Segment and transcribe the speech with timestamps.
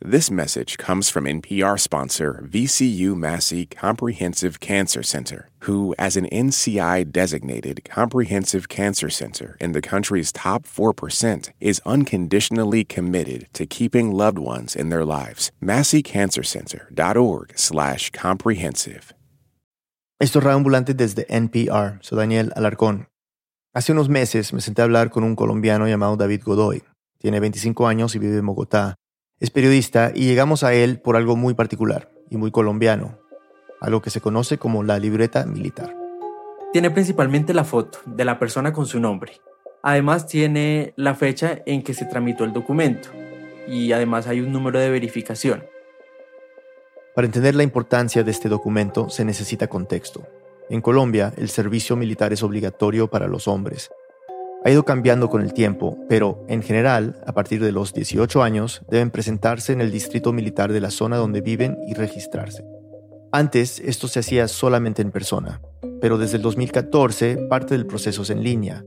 [0.00, 7.12] This message comes from NPR sponsor VCU Massey Comprehensive Cancer Center, who, as an NCI
[7.12, 14.38] designated comprehensive cancer center in the country's top 4%, is unconditionally committed to keeping loved
[14.38, 15.52] ones in their lives.
[15.62, 19.14] MasseyCancerCenter.org/slash comprehensive.
[20.20, 22.00] Esto es Ambulante desde NPR.
[22.02, 23.06] Soy Daniel Alarcón.
[23.72, 26.82] Hace unos meses me senté a hablar con un colombiano llamado David Godoy.
[27.18, 28.96] Tiene 25 años y vive en Bogotá.
[29.40, 33.18] Es periodista y llegamos a él por algo muy particular y muy colombiano,
[33.80, 35.96] algo que se conoce como la libreta militar.
[36.72, 39.32] Tiene principalmente la foto de la persona con su nombre.
[39.82, 43.10] Además tiene la fecha en que se tramitó el documento
[43.68, 45.64] y además hay un número de verificación.
[47.14, 50.26] Para entender la importancia de este documento se necesita contexto.
[50.70, 53.90] En Colombia, el servicio militar es obligatorio para los hombres
[54.64, 58.82] ha ido cambiando con el tiempo, pero en general, a partir de los 18 años,
[58.90, 62.64] deben presentarse en el distrito militar de la zona donde viven y registrarse.
[63.30, 65.60] Antes, esto se hacía solamente en persona,
[66.00, 68.84] pero desde el 2014 parte del proceso es en línea.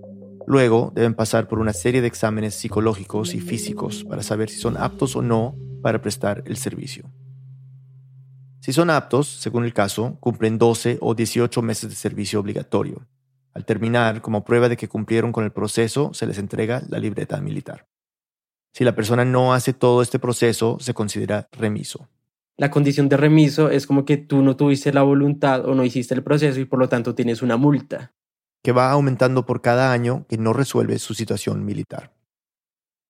[0.47, 4.77] Luego deben pasar por una serie de exámenes psicológicos y físicos para saber si son
[4.77, 7.11] aptos o no para prestar el servicio.
[8.61, 13.05] Si son aptos, según el caso, cumplen 12 o 18 meses de servicio obligatorio.
[13.57, 17.41] Al terminar, como prueba de que cumplieron con el proceso, se les entrega la libreta
[17.41, 17.87] militar.
[18.71, 22.07] Si la persona no hace todo este proceso, se considera remiso.
[22.55, 26.13] La condición de remiso es como que tú no tuviste la voluntad o no hiciste
[26.13, 28.13] el proceso y por lo tanto tienes una multa.
[28.61, 32.13] Que va aumentando por cada año que no resuelve su situación militar.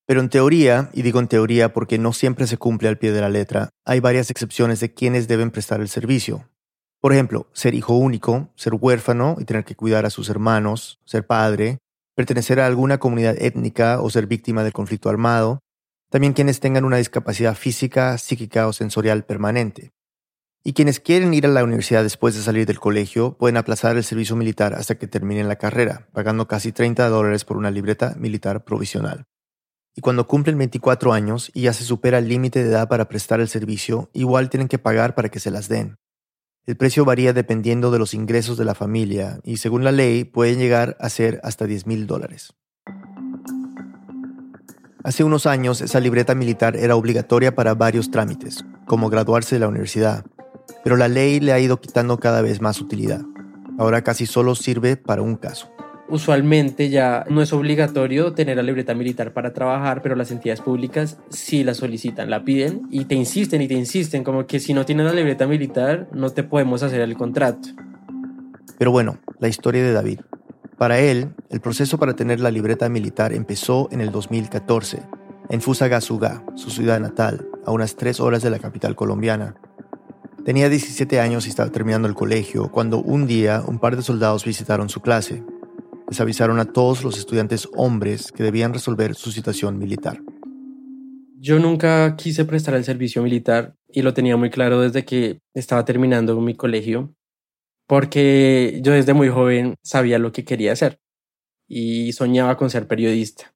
[0.06, 3.20] Pero en teoría, y digo en teoría porque no siempre se cumple al pie de
[3.20, 6.48] la letra, hay varias excepciones de quienes deben prestar el servicio,
[7.08, 11.26] por ejemplo, ser hijo único, ser huérfano y tener que cuidar a sus hermanos, ser
[11.26, 11.78] padre,
[12.18, 15.62] pertenecer a alguna comunidad étnica o ser víctima del conflicto armado,
[16.12, 19.92] también quienes tengan una discapacidad física, psíquica o sensorial permanente.
[20.66, 24.04] Y quienes quieren ir a la universidad después de salir del colegio pueden aplazar el
[24.04, 28.66] servicio militar hasta que terminen la carrera, pagando casi 30 dólares por una libreta militar
[28.66, 29.24] provisional.
[29.96, 33.40] Y cuando cumplen 24 años y ya se supera el límite de edad para prestar
[33.40, 35.96] el servicio, igual tienen que pagar para que se las den.
[36.68, 40.60] El precio varía dependiendo de los ingresos de la familia y según la ley pueden
[40.60, 42.54] llegar a ser hasta 10 mil dólares.
[45.02, 49.70] Hace unos años esa libreta militar era obligatoria para varios trámites, como graduarse de la
[49.70, 50.26] universidad,
[50.84, 53.22] pero la ley le ha ido quitando cada vez más utilidad.
[53.80, 55.72] Ahora casi solo sirve para un caso
[56.10, 61.18] usualmente ya no es obligatorio tener la libreta militar para trabajar, pero las entidades públicas
[61.30, 64.86] sí la solicitan, la piden y te insisten y te insisten, como que si no
[64.86, 67.70] tienes la libreta militar no te podemos hacer el contrato.
[68.78, 70.20] Pero bueno, la historia de David.
[70.78, 75.02] Para él, el proceso para tener la libreta militar empezó en el 2014,
[75.50, 79.56] en Fusagasugá, su ciudad natal, a unas tres horas de la capital colombiana.
[80.46, 84.46] Tenía 17 años y estaba terminando el colegio cuando un día un par de soldados
[84.46, 85.44] visitaron su clase
[86.10, 90.22] les avisaron a todos los estudiantes hombres que debían resolver su situación militar.
[91.40, 95.86] Yo nunca quise prestar el servicio militar y lo tenía muy claro desde que estaba
[95.86, 97.14] terminando mi colegio,
[97.88, 101.00] porque yo desde muy joven sabía lo que quería hacer
[101.68, 103.54] y soñaba con ser periodista.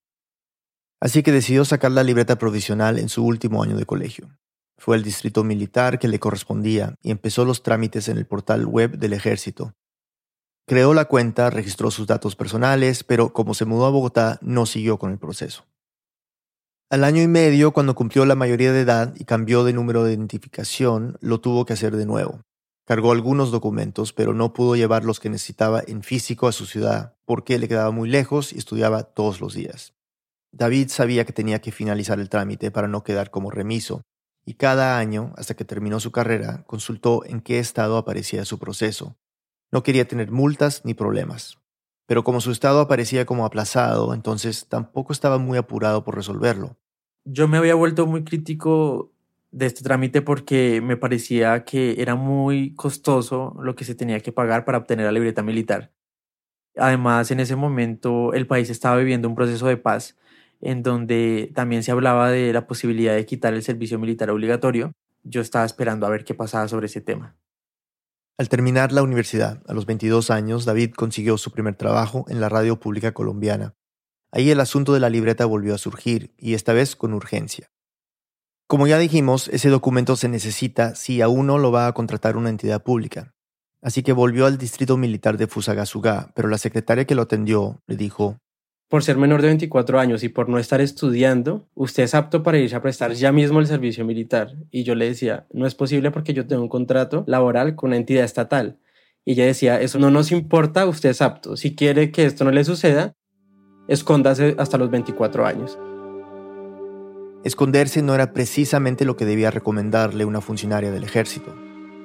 [1.00, 4.30] Así que decidió sacar la libreta provisional en su último año de colegio.
[4.78, 8.98] Fue al distrito militar que le correspondía y empezó los trámites en el portal web
[8.98, 9.74] del ejército,
[10.72, 14.98] Creó la cuenta, registró sus datos personales, pero como se mudó a Bogotá, no siguió
[14.98, 15.66] con el proceso.
[16.90, 20.14] Al año y medio, cuando cumplió la mayoría de edad y cambió de número de
[20.14, 22.40] identificación, lo tuvo que hacer de nuevo.
[22.86, 27.18] Cargó algunos documentos, pero no pudo llevar los que necesitaba en físico a su ciudad,
[27.26, 29.94] porque le quedaba muy lejos y estudiaba todos los días.
[30.54, 34.04] David sabía que tenía que finalizar el trámite para no quedar como remiso,
[34.46, 39.18] y cada año, hasta que terminó su carrera, consultó en qué estado aparecía su proceso,
[39.72, 41.58] no quería tener multas ni problemas.
[42.06, 46.78] Pero como su estado aparecía como aplazado, entonces tampoco estaba muy apurado por resolverlo.
[47.24, 49.12] Yo me había vuelto muy crítico
[49.52, 54.32] de este trámite porque me parecía que era muy costoso lo que se tenía que
[54.32, 55.92] pagar para obtener la libreta militar.
[56.78, 60.18] Además, en ese momento el país estaba viviendo un proceso de paz
[60.62, 64.94] en donde también se hablaba de la posibilidad de quitar el servicio militar obligatorio.
[65.24, 67.36] Yo estaba esperando a ver qué pasaba sobre ese tema.
[68.42, 72.50] Al terminar la universidad, a los 22 años, David consiguió su primer trabajo en la
[72.50, 73.76] radio pública colombiana.
[74.32, 77.70] Ahí el asunto de la libreta volvió a surgir, y esta vez con urgencia.
[78.66, 82.50] Como ya dijimos, ese documento se necesita si a uno lo va a contratar una
[82.50, 83.36] entidad pública.
[83.80, 87.96] Así que volvió al distrito militar de Fusagasugá, pero la secretaria que lo atendió le
[87.96, 88.40] dijo,
[88.92, 92.58] por ser menor de 24 años y por no estar estudiando, usted es apto para
[92.58, 94.58] irse a prestar ya mismo el servicio militar.
[94.70, 97.96] Y yo le decía, no es posible porque yo tengo un contrato laboral con una
[97.96, 98.80] entidad estatal.
[99.24, 101.56] Y ella decía, eso no nos importa, usted es apto.
[101.56, 103.16] Si quiere que esto no le suceda,
[103.88, 105.80] escóndase hasta los 24 años.
[107.46, 111.56] Esconderse no era precisamente lo que debía recomendarle una funcionaria del ejército.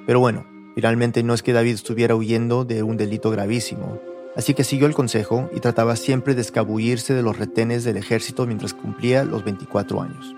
[0.05, 3.99] Pero bueno, finalmente no es que David estuviera huyendo de un delito gravísimo,
[4.37, 8.45] así que siguió el consejo y trataba siempre de escabullirse de los retenes del ejército
[8.45, 10.35] mientras cumplía los 24 años.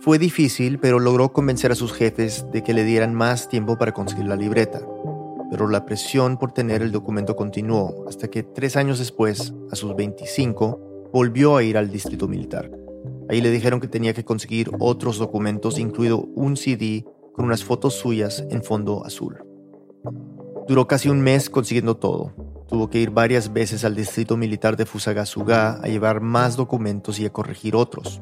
[0.00, 3.92] Fue difícil, pero logró convencer a sus jefes de que le dieran más tiempo para
[3.92, 4.86] conseguir la libreta.
[5.50, 9.96] Pero la presión por tener el documento continuó hasta que tres años después, a sus
[9.96, 12.70] 25, volvió a ir al distrito militar.
[13.30, 17.94] Ahí le dijeron que tenía que conseguir otros documentos, incluido un CD con unas fotos
[17.94, 19.38] suyas en fondo azul.
[20.68, 22.43] Duró casi un mes consiguiendo todo.
[22.74, 27.24] Tuvo que ir varias veces al distrito militar de Fusagasugá a llevar más documentos y
[27.24, 28.20] a corregir otros.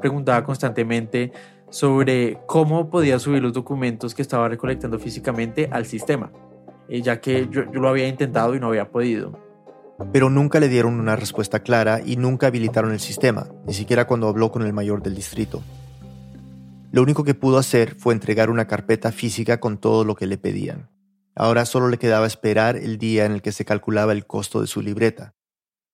[0.00, 1.30] Preguntaba constantemente
[1.70, 6.32] sobre cómo podía subir los documentos que estaba recolectando físicamente al sistema,
[6.88, 9.38] eh, ya que yo, yo lo había intentado y no había podido
[10.12, 14.26] pero nunca le dieron una respuesta clara y nunca habilitaron el sistema, ni siquiera cuando
[14.26, 15.62] habló con el mayor del distrito.
[16.90, 20.38] Lo único que pudo hacer fue entregar una carpeta física con todo lo que le
[20.38, 20.88] pedían.
[21.34, 24.66] Ahora solo le quedaba esperar el día en el que se calculaba el costo de
[24.66, 25.34] su libreta.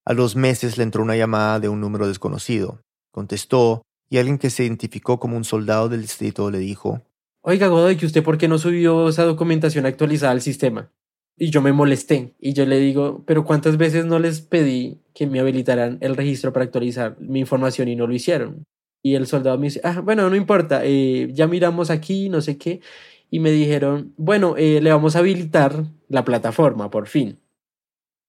[0.04, 2.80] A los meses le entró una llamada de un número desconocido.
[3.12, 7.02] Contestó y alguien que se identificó como un soldado del distrito le dijo,
[7.42, 10.90] Oiga Godoy, ¿que usted por qué no subió esa documentación actualizada al sistema?
[11.36, 15.26] Y yo me molesté y yo le digo, pero ¿cuántas veces no les pedí que
[15.26, 18.64] me habilitaran el registro para actualizar mi información y no lo hicieron?
[19.02, 22.58] Y el soldado me dice, ah, bueno, no importa, eh, ya miramos aquí, no sé
[22.58, 22.80] qué.
[23.30, 27.40] Y me dijeron, bueno, eh, le vamos a habilitar la plataforma, por fin.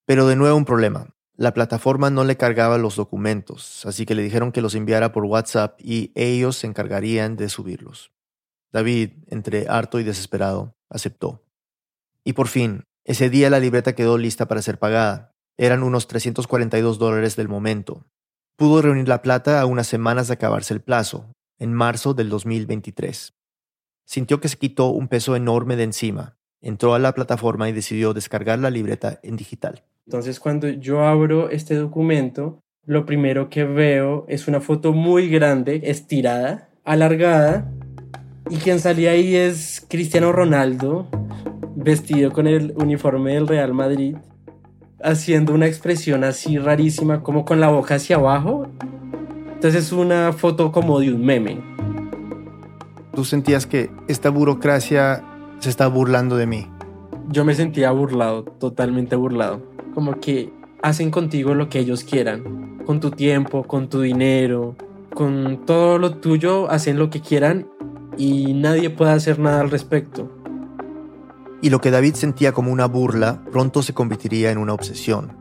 [0.05, 1.15] Pero de nuevo un problema.
[1.35, 5.23] La plataforma no le cargaba los documentos, así que le dijeron que los enviara por
[5.23, 8.11] WhatsApp y ellos se encargarían de subirlos.
[8.73, 11.45] David, entre harto y desesperado, aceptó.
[12.25, 15.33] Y por fin, ese día la libreta quedó lista para ser pagada.
[15.57, 18.05] Eran unos 342 dólares del momento.
[18.57, 23.33] Pudo reunir la plata a unas semanas de acabarse el plazo, en marzo del 2023.
[24.09, 26.35] Sintió que se quitó un peso enorme de encima.
[26.63, 29.83] Entró a la plataforma y decidió descargar la libreta en digital.
[30.07, 35.81] Entonces cuando yo abro este documento, lo primero que veo es una foto muy grande,
[35.83, 37.71] estirada, alargada,
[38.49, 41.07] y quien salía ahí es Cristiano Ronaldo,
[41.75, 44.15] vestido con el uniforme del Real Madrid,
[45.03, 48.67] haciendo una expresión así rarísima, como con la boca hacia abajo.
[49.53, 51.78] Entonces es una foto como de un meme.
[53.19, 55.25] ¿Tú sentías que esta burocracia
[55.59, 56.69] se está burlando de mí?
[57.27, 59.61] Yo me sentía burlado, totalmente burlado.
[59.93, 64.77] Como que hacen contigo lo que ellos quieran, con tu tiempo, con tu dinero,
[65.13, 67.67] con todo lo tuyo, hacen lo que quieran
[68.17, 70.31] y nadie puede hacer nada al respecto.
[71.61, 75.33] Y lo que David sentía como una burla pronto se convertiría en una obsesión,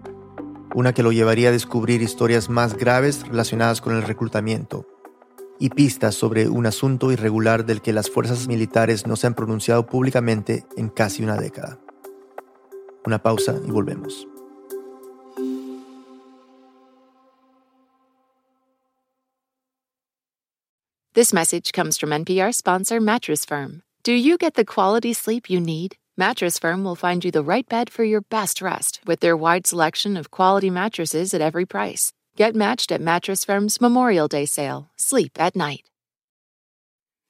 [0.75, 4.85] una que lo llevaría a descubrir historias más graves relacionadas con el reclutamiento
[5.59, 9.87] y pistas sobre un asunto irregular del que las fuerzas militares no se han pronunciado
[9.87, 11.79] públicamente en casi una década.
[13.05, 14.27] Una pausa y volvemos.
[21.15, 23.83] This message comes from NPR sponsor Mattress Firm.
[24.05, 25.97] Do you get the quality sleep you need?
[26.17, 29.67] Mattress Firm will find you the right bed for your best rest with their wide
[29.67, 32.13] selection of quality mattresses at every price.
[32.39, 34.91] Get matched at Mattress Firm's Memorial Day sale.
[34.97, 35.91] Sleep at night.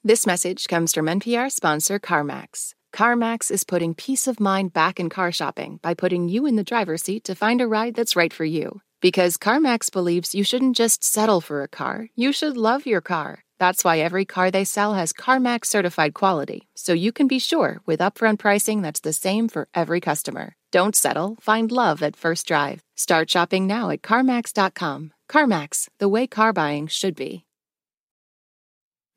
[0.04, 2.74] This message comes from NPR sponsor CarMax.
[2.92, 6.62] CarMax is putting peace of mind back in car shopping by putting you in the
[6.62, 8.82] driver's seat to find a ride that's right for you.
[9.00, 13.44] Because CarMax believes you shouldn't just settle for a car, you should love your car.
[13.60, 17.80] That's why every car they sell has CarMax certified quality, so you can be sure
[17.86, 20.54] with upfront pricing that's the same for every customer.
[20.72, 22.80] Don't settle, find love at first drive.
[22.96, 25.12] Start shopping now at CarMax.com.
[25.30, 27.44] CarMax, the way car buying should be.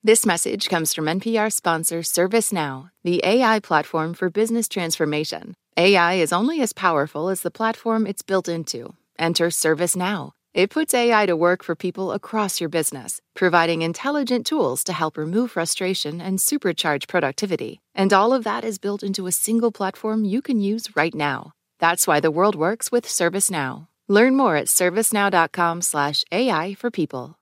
[0.03, 5.55] This message comes from NPR sponsor ServiceNow, the AI platform for business transformation.
[5.77, 8.93] AI is only as powerful as the platform it's built into.
[9.21, 14.83] Enter ServiceNow it puts AI to work for people across your business, providing intelligent tools
[14.83, 17.79] to help remove frustration and supercharge productivity.
[17.95, 21.53] And all of that is built into a single platform you can use right now.
[21.79, 23.87] That's why the world works with ServiceNow.
[24.09, 27.37] Learn more at servicenow.com/slash AI for people.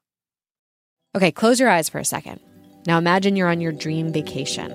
[1.16, 2.40] Okay, close your eyes for a second.
[2.86, 4.70] Now imagine you're on your dream vacation.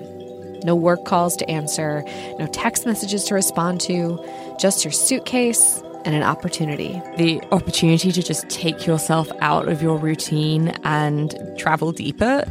[0.64, 2.02] No work calls to answer,
[2.40, 4.18] no text messages to respond to,
[4.58, 7.00] just your suitcase and an opportunity.
[7.16, 12.44] The opportunity to just take yourself out of your routine and travel deeper.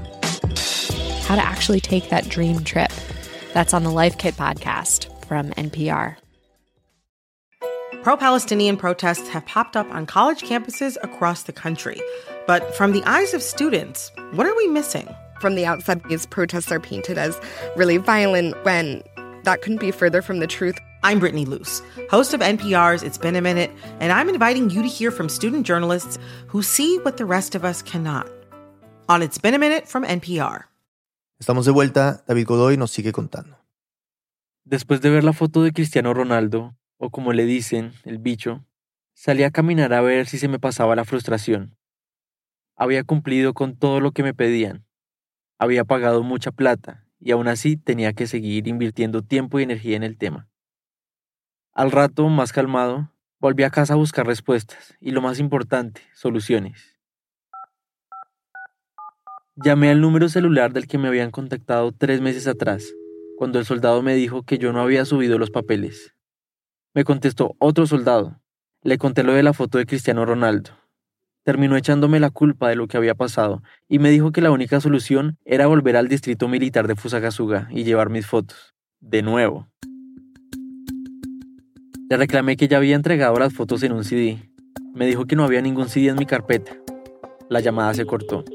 [1.24, 2.92] How to actually take that dream trip.
[3.54, 6.18] That's on the Life Kit podcast from NPR.
[8.04, 12.02] Pro Palestinian protests have popped up on college campuses across the country.
[12.46, 15.08] But from the eyes of students, what are we missing?
[15.40, 17.40] From the outside, these protests are painted as
[17.78, 19.04] really violent when
[19.44, 20.78] that couldn't be further from the truth.
[21.06, 24.88] I'm Brittany Luce, host of NPR's It's Been a Minute, and I'm inviting you to
[24.88, 26.18] hear from student journalists
[26.48, 28.26] who see what the rest of us cannot.
[29.10, 30.70] On It's Been a Minute from NPR.
[31.42, 33.58] Estamos de vuelta, David Godoy nos sigue contando.
[34.64, 38.66] Después de ver la foto de Cristiano Ronaldo, o como le dicen, el bicho,
[39.14, 41.76] salí a caminar a ver si se me pasaba la frustración.
[42.78, 44.86] Había cumplido con todo lo que me pedían.
[45.60, 50.04] Había pagado mucha plata y aún así tenía que seguir invirtiendo tiempo y energía en
[50.04, 50.48] el tema.
[51.76, 57.00] Al rato, más calmado, volví a casa a buscar respuestas y lo más importante, soluciones.
[59.56, 62.94] Llamé al número celular del que me habían contactado tres meses atrás,
[63.40, 66.14] cuando el soldado me dijo que yo no había subido los papeles.
[66.94, 68.40] Me contestó otro soldado.
[68.84, 70.70] Le conté lo de la foto de Cristiano Ronaldo.
[71.42, 74.80] Terminó echándome la culpa de lo que había pasado y me dijo que la única
[74.80, 78.76] solución era volver al distrito militar de Fusagasuga y llevar mis fotos.
[79.00, 79.68] De nuevo.
[82.14, 84.38] Le reclamé que ya había entregado las fotos en un CD.
[84.94, 86.74] Me dijo que no había ningún CD en mi carpeta.
[87.50, 88.46] La llamada se cortó.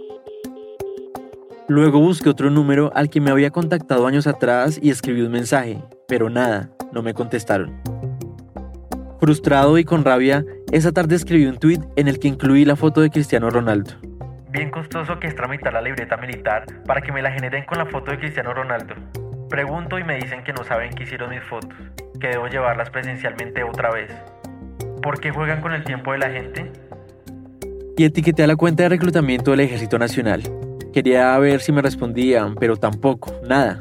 [1.67, 5.83] Luego busqué otro número al que me había contactado años atrás y escribí un mensaje,
[6.07, 7.83] pero nada, no me contestaron.
[9.19, 13.01] Frustrado y con rabia, esa tarde escribí un tuit en el que incluí la foto
[13.01, 13.91] de Cristiano Ronaldo.
[14.53, 17.87] Bien costoso que es tramitar la libreta militar para que me la generen con la
[17.87, 18.95] foto de Cristiano Ronaldo.
[19.49, 21.77] Pregunto y me dicen que no saben qué hicieron mis fotos,
[22.21, 24.11] que debo llevarlas presencialmente otra vez.
[25.03, 26.71] ¿Por qué juegan con el tiempo de la gente?
[27.97, 30.43] Y etiqueté a la cuenta de reclutamiento del Ejército Nacional.
[30.93, 33.79] Quería ver si me respondían, pero tampoco, nada.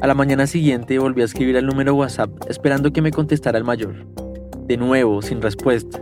[0.00, 3.64] A la mañana siguiente volví a escribir al número WhatsApp esperando que me contestara el
[3.64, 4.04] mayor.
[4.66, 6.00] De nuevo, sin respuesta.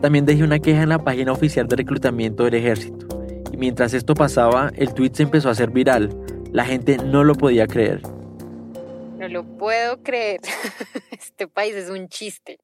[0.00, 3.06] También dejé una queja en la página oficial de reclutamiento del ejército.
[3.52, 6.10] Y mientras esto pasaba, el tweet se empezó a hacer viral.
[6.52, 8.02] La gente no lo podía creer.
[9.16, 10.40] No lo puedo creer.
[11.10, 12.60] Este país es un chiste.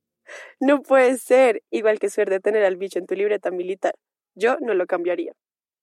[0.61, 1.63] No puede ser.
[1.71, 3.95] Igual que suerte tener al bicho en tu libreta militar.
[4.35, 5.33] Yo no lo cambiaría.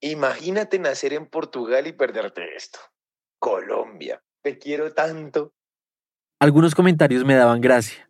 [0.02, 2.78] Imagínate nacer en Portugal y perderte esto.
[3.40, 5.54] Colombia, te quiero tanto.
[6.40, 8.08] Algunos comentarios me daban gracia,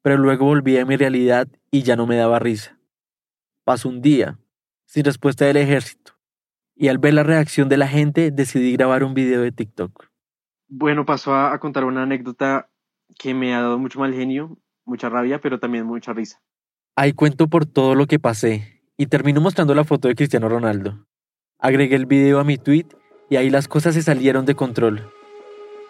[0.00, 2.78] pero luego volví a mi realidad y ya no me daba risa.
[3.64, 4.38] Pasó un día,
[4.86, 6.13] sin respuesta del ejército,
[6.76, 10.08] y al ver la reacción de la gente decidí grabar un video de TikTok.
[10.68, 12.70] Bueno, paso a, a contar una anécdota
[13.18, 16.40] que me ha dado mucho mal genio, mucha rabia, pero también mucha risa.
[16.96, 21.06] Ahí cuento por todo lo que pasé y termino mostrando la foto de Cristiano Ronaldo.
[21.58, 22.86] Agregué el video a mi tweet
[23.30, 25.10] y ahí las cosas se salieron de control.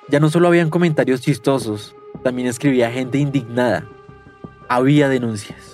[0.09, 3.89] Ya no solo habían comentarios chistosos, también escribía gente indignada.
[4.69, 5.74] Había denuncias.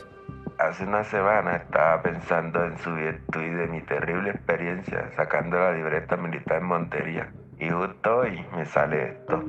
[0.61, 5.73] Hace una semana estaba pensando en subir el tweet de mi terrible experiencia sacando la
[5.73, 7.33] libreta militar en Montería.
[7.59, 9.43] Y justo hoy me sale esto.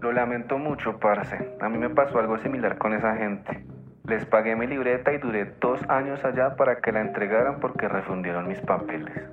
[0.00, 1.36] Lo lamento mucho, parce.
[1.60, 3.66] A mí me pasó algo similar con esa gente.
[4.08, 8.48] Les pagué mi libreta y duré dos años allá para que la entregaran porque refundieron
[8.48, 9.28] mis papeles.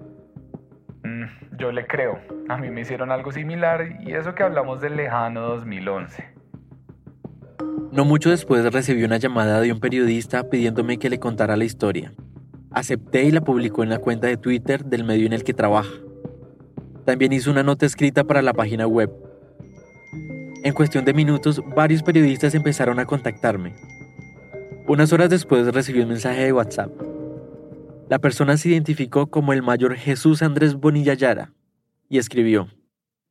[1.04, 1.24] Mm,
[1.56, 2.20] yo le creo.
[2.50, 6.41] A mí me hicieron algo similar y eso que hablamos del lejano 2011.
[7.92, 12.14] No mucho después recibí una llamada de un periodista pidiéndome que le contara la historia.
[12.72, 15.92] Acepté y la publicó en la cuenta de Twitter del medio en el que trabaja.
[17.04, 19.12] También hizo una nota escrita para la página web.
[20.64, 23.76] En cuestión de minutos, varios periodistas empezaron a contactarme.
[24.88, 26.92] Unas horas después recibí un mensaje de WhatsApp.
[28.08, 31.52] La persona se identificó como el mayor Jesús Andrés Bonilla Yara
[32.08, 32.70] y escribió: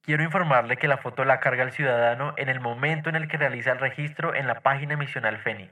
[0.02, 3.37] Quiero informarle que la foto la carga el ciudadano en el momento en el que
[3.37, 5.71] realiza el registro en la página misional Fénix.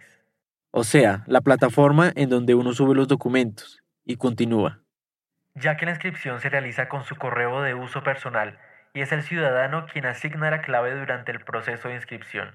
[0.71, 4.81] O sea, la plataforma en donde uno sube los documentos, y continúa.
[5.55, 8.59] Ya que la inscripción se realiza con su correo de uso personal
[8.95, 12.55] y es el ciudadano quien asigna la clave durante el proceso de inscripción.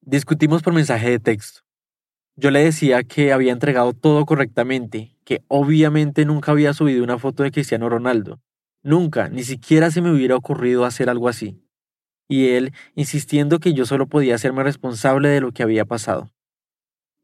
[0.00, 1.60] Discutimos por mensaje de texto.
[2.36, 7.42] Yo le decía que había entregado todo correctamente, que obviamente nunca había subido una foto
[7.42, 8.40] de Cristiano Ronaldo.
[8.82, 11.62] Nunca, ni siquiera se me hubiera ocurrido hacer algo así.
[12.28, 16.30] Y él insistiendo que yo solo podía hacerme responsable de lo que había pasado.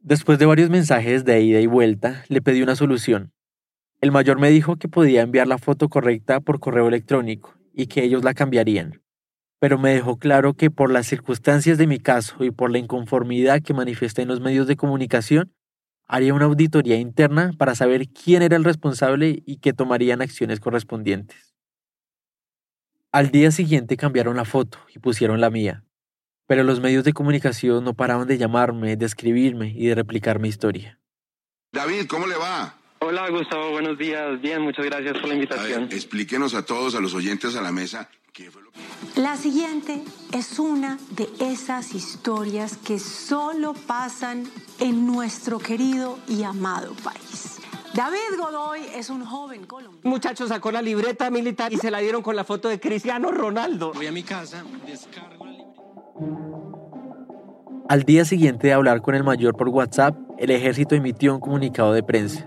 [0.00, 3.32] Después de varios mensajes de ida y vuelta, le pedí una solución.
[4.00, 8.04] El mayor me dijo que podía enviar la foto correcta por correo electrónico y que
[8.04, 9.02] ellos la cambiarían.
[9.60, 13.62] pero me dejó claro que por las circunstancias de mi caso y por la inconformidad
[13.62, 15.52] que manifesté en los medios de comunicación,
[16.06, 21.45] haría una auditoría interna para saber quién era el responsable y que tomarían acciones correspondientes.
[23.12, 25.84] Al día siguiente cambiaron la foto y pusieron la mía,
[26.46, 30.48] pero los medios de comunicación no paraban de llamarme, de escribirme y de replicar mi
[30.48, 30.98] historia.
[31.72, 32.76] David, ¿cómo le va?
[33.00, 34.40] Hola Gustavo, buenos días.
[34.40, 35.84] Bien, muchas gracias por la invitación.
[35.84, 38.80] explíquenos a todos, a los oyentes a la mesa, qué fue lo que...
[39.20, 44.44] La siguiente es una de esas historias que solo pasan
[44.80, 47.55] en nuestro querido y amado país.
[47.96, 50.02] David Godoy es un joven colombiano.
[50.04, 53.30] Un muchacho sacó la libreta militar y se la dieron con la foto de Cristiano
[53.30, 53.92] Ronaldo.
[53.94, 55.80] Voy a mi casa, descargo la libreta.
[57.88, 61.94] Al día siguiente de hablar con el mayor por WhatsApp, el ejército emitió un comunicado
[61.94, 62.46] de prensa.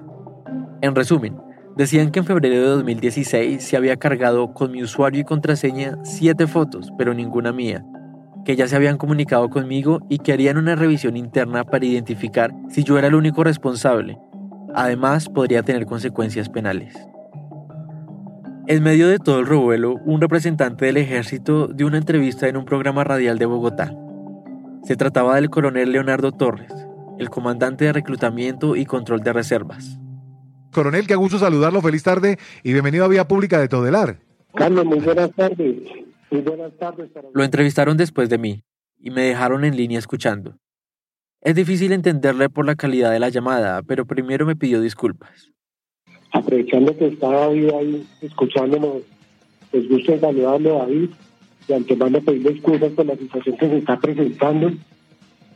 [0.83, 1.41] En resumen,
[1.75, 6.45] decían que en febrero de 2016 se había cargado con mi usuario y contraseña siete
[6.45, 7.83] fotos, pero ninguna mía,
[8.45, 12.83] que ya se habían comunicado conmigo y que harían una revisión interna para identificar si
[12.83, 14.19] yo era el único responsable.
[14.75, 16.95] Además, podría tener consecuencias penales.
[18.67, 22.65] En medio de todo el revuelo, un representante del ejército dio una entrevista en un
[22.65, 23.95] programa radial de Bogotá.
[24.83, 26.71] Se trataba del coronel Leonardo Torres,
[27.17, 29.99] el comandante de reclutamiento y control de reservas.
[30.71, 34.19] Coronel, qué gusto saludarlo, feliz tarde y bienvenido a Vía Pública de Todelar.
[34.53, 35.77] Carlos, muy buenas tardes.
[36.29, 37.09] Muy buenas tardes.
[37.09, 37.27] Para...
[37.33, 38.63] Lo entrevistaron después de mí
[38.99, 40.57] y me dejaron en línea escuchando.
[41.41, 45.51] Es difícil entenderle por la calidad de la llamada, pero primero me pidió disculpas.
[46.31, 49.03] Aprovechando que estaba ahí escuchándonos,
[49.71, 51.09] les gusta saludarle a David
[51.67, 54.71] de antemano pedirle disculpas por la situación que se está presentando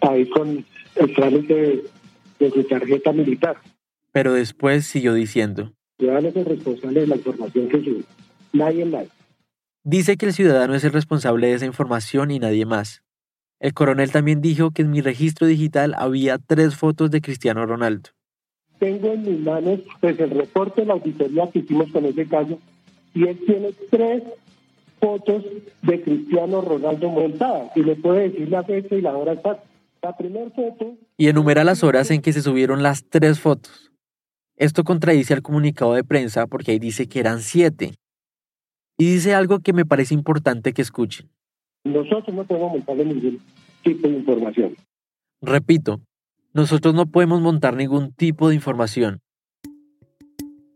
[0.02, 1.84] ahí con el trámite de,
[2.40, 3.58] de su tarjeta militar.
[4.12, 5.74] Pero después siguió diciendo.
[5.98, 8.04] Ciudadano es responsable de la información que sube.
[8.54, 9.08] Nadie más.
[9.84, 13.03] Dice que el ciudadano es el responsable de esa información y nadie más.
[13.64, 18.10] El coronel también dijo que en mi registro digital había tres fotos de Cristiano Ronaldo.
[18.78, 22.60] Tengo en mis manos pues, el reporte de la auditoría que hicimos con ese caso
[23.14, 24.24] y él tiene tres
[25.00, 25.46] fotos
[25.82, 29.64] de Cristiano Ronaldo montadas y le puede decir la fecha y la hora exacta.
[30.02, 30.98] La primera foto...
[31.16, 33.94] Y enumera las horas en que se subieron las tres fotos.
[34.58, 37.94] Esto contradice al comunicado de prensa porque ahí dice que eran siete.
[38.98, 41.30] Y dice algo que me parece importante que escuchen.
[41.84, 43.42] Nosotros no podemos montar ningún
[43.84, 44.76] tipo de información.
[45.42, 46.00] Repito,
[46.54, 49.20] nosotros no podemos montar ningún tipo de información.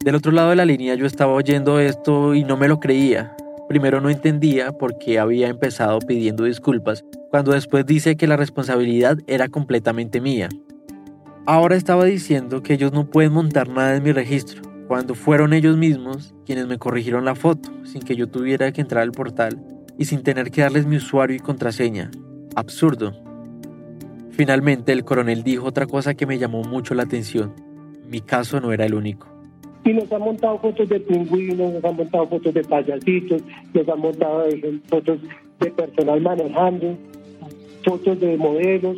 [0.04, 3.38] Del otro lado de la línea yo estaba oyendo esto y no me lo creía.
[3.70, 9.18] Primero no entendía por qué había empezado pidiendo disculpas, cuando después dice que la responsabilidad
[9.28, 10.50] era completamente mía.
[11.46, 15.78] Ahora estaba diciendo que ellos no pueden montar nada en mi registro, cuando fueron ellos
[15.78, 20.06] mismos quienes me corrigieron la foto, sin que yo tuviera que entrar al portal y
[20.06, 22.12] sin tener que darles mi usuario y contraseña.
[22.56, 23.14] Absurdo.
[24.32, 27.54] Finalmente el coronel dijo otra cosa que me llamó mucho la atención.
[28.10, 29.28] Mi caso no era el único.
[29.84, 33.42] Y nos han montado fotos de pingüinos, nos han montado fotos de payasitos,
[33.74, 34.46] nos han montado
[34.90, 35.20] fotos
[35.60, 36.98] de personal manejando,
[37.84, 38.98] fotos de modelos.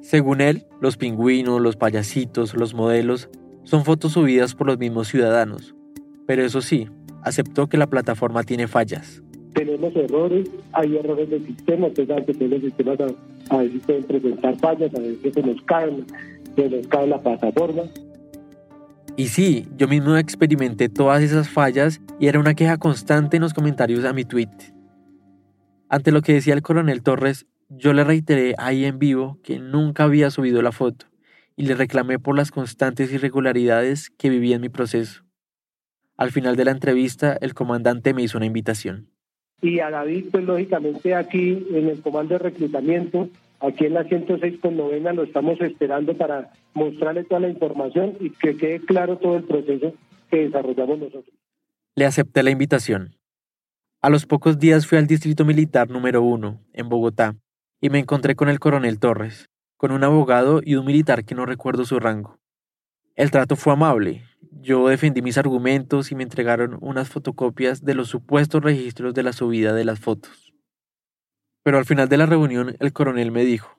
[0.00, 3.30] Según él, los pingüinos, los payasitos, los modelos
[3.64, 5.74] son fotos subidas por los mismos ciudadanos.
[6.26, 6.88] Pero eso sí,
[7.22, 9.22] aceptó que la plataforma tiene fallas.
[9.54, 14.56] Tenemos errores, hay errores del sistema, entonces que los sistemas a, a veces pueden presentar
[14.56, 16.06] fallas, a veces se nos caen,
[16.56, 17.82] se nos cae la plataforma.
[19.16, 23.52] Y sí, yo mismo experimenté todas esas fallas y era una queja constante en los
[23.52, 24.48] comentarios a mi tweet.
[25.90, 30.04] Ante lo que decía el coronel Torres, yo le reiteré ahí en vivo que nunca
[30.04, 31.06] había subido la foto
[31.56, 35.24] y le reclamé por las constantes irregularidades que vivía en mi proceso.
[36.16, 39.11] Al final de la entrevista, el comandante me hizo una invitación.
[39.62, 43.28] Y a David, pues lógicamente aquí en el comando de reclutamiento,
[43.60, 48.30] aquí en la 106 con novena, lo estamos esperando para mostrarle toda la información y
[48.30, 49.94] que quede claro todo el proceso
[50.30, 51.34] que desarrollamos nosotros.
[51.94, 53.16] Le acepté la invitación.
[54.00, 57.36] A los pocos días fui al Distrito Militar número 1, en Bogotá,
[57.80, 61.46] y me encontré con el coronel Torres, con un abogado y un militar que no
[61.46, 62.38] recuerdo su rango.
[63.14, 64.24] El trato fue amable.
[64.60, 69.32] Yo defendí mis argumentos y me entregaron unas fotocopias de los supuestos registros de la
[69.32, 70.52] subida de las fotos.
[71.64, 73.78] Pero al final de la reunión el coronel me dijo,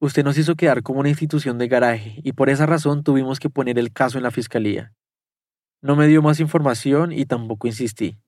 [0.00, 3.50] usted nos hizo quedar como una institución de garaje y por esa razón tuvimos que
[3.50, 4.92] poner el caso en la fiscalía.
[5.80, 8.18] No me dio más información y tampoco insistí.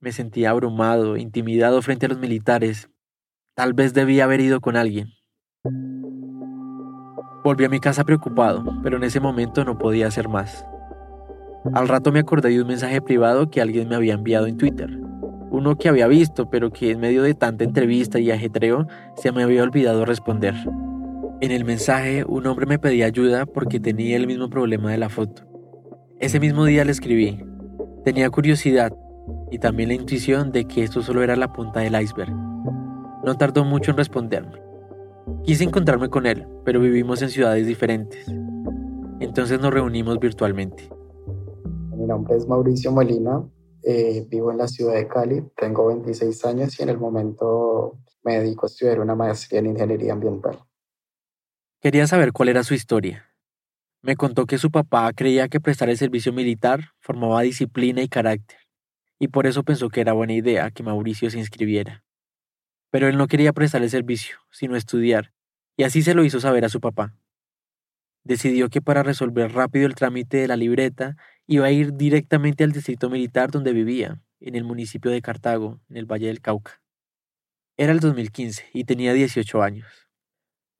[0.00, 2.90] Me sentía abrumado, intimidado frente a los militares.
[3.54, 5.08] Tal vez debía haber ido con alguien.
[7.44, 10.64] Volví a mi casa preocupado, pero en ese momento no podía hacer más.
[11.74, 14.98] Al rato me acordé de un mensaje privado que alguien me había enviado en Twitter.
[15.50, 19.42] uno que había visto, pero que en medio de tanta entrevista y ajetreo se me
[19.42, 20.54] había olvidado responder.
[21.42, 25.10] En el mensaje, un hombre me pedía ayuda porque tenía el mismo problema de la
[25.10, 25.42] foto.
[26.20, 27.44] Ese mismo día le escribí.
[28.02, 28.92] Tenía curiosidad
[29.50, 32.32] y también la intuición de que esto solo era la punta del iceberg.
[33.24, 34.58] No tardó mucho en responderme.
[35.44, 38.26] Quise encontrarme con él, pero vivimos en ciudades diferentes.
[39.20, 40.88] Entonces nos reunimos virtualmente.
[42.02, 43.48] Mi nombre es Mauricio Molina,
[43.84, 48.40] eh, vivo en la ciudad de Cali, tengo 26 años y en el momento me
[48.40, 50.58] dedico a estudiar una maestría en ingeniería ambiental.
[51.80, 53.30] Quería saber cuál era su historia.
[54.02, 58.58] Me contó que su papá creía que prestar el servicio militar formaba disciplina y carácter,
[59.20, 62.02] y por eso pensó que era buena idea que Mauricio se inscribiera.
[62.90, 65.32] Pero él no quería prestar el servicio, sino estudiar,
[65.76, 67.14] y así se lo hizo saber a su papá.
[68.24, 72.72] Decidió que para resolver rápido el trámite de la libreta iba a ir directamente al
[72.72, 76.82] distrito militar donde vivía, en el municipio de Cartago, en el Valle del Cauca.
[77.76, 80.08] Era el 2015 y tenía 18 años.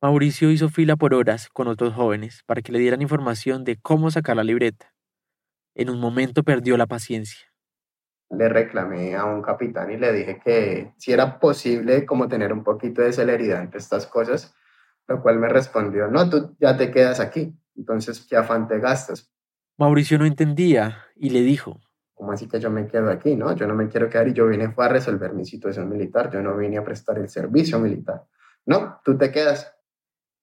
[0.03, 4.11] Mauricio hizo fila por horas con otros jóvenes para que le dieran información de cómo
[4.11, 4.95] sacar la libreta.
[5.75, 7.39] En un momento perdió la paciencia.
[8.31, 12.65] Le reclamé a un capitán y le dije que si era posible como tener un
[12.65, 14.55] poquito de celeridad ante estas cosas,
[15.07, 19.32] lo cual me respondió, no, tú ya te quedas aquí, entonces qué afán te gastas.
[19.83, 21.81] Mauricio no entendía y le dijo,
[22.15, 23.35] ¿cómo así que yo me quedo aquí?
[23.35, 26.31] No, yo no me quiero quedar y yo vine fue a resolver mi situación militar,
[26.33, 28.25] yo no vine a prestar el servicio militar.
[28.65, 29.75] No, tú te quedas.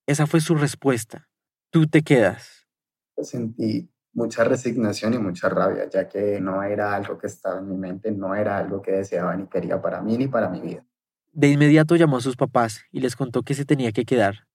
[0.06, 1.30] Esa fue su respuesta.
[1.70, 2.68] Tú te quedas.
[3.16, 7.78] Sentí mucha resignación y mucha rabia, ya que no era algo que estaba en mi
[7.78, 10.86] mente, no era algo que deseaba ni quería para mí ni para mi vida.
[11.32, 14.50] De inmediato llamó a sus papás y les contó que se tenía que quedar.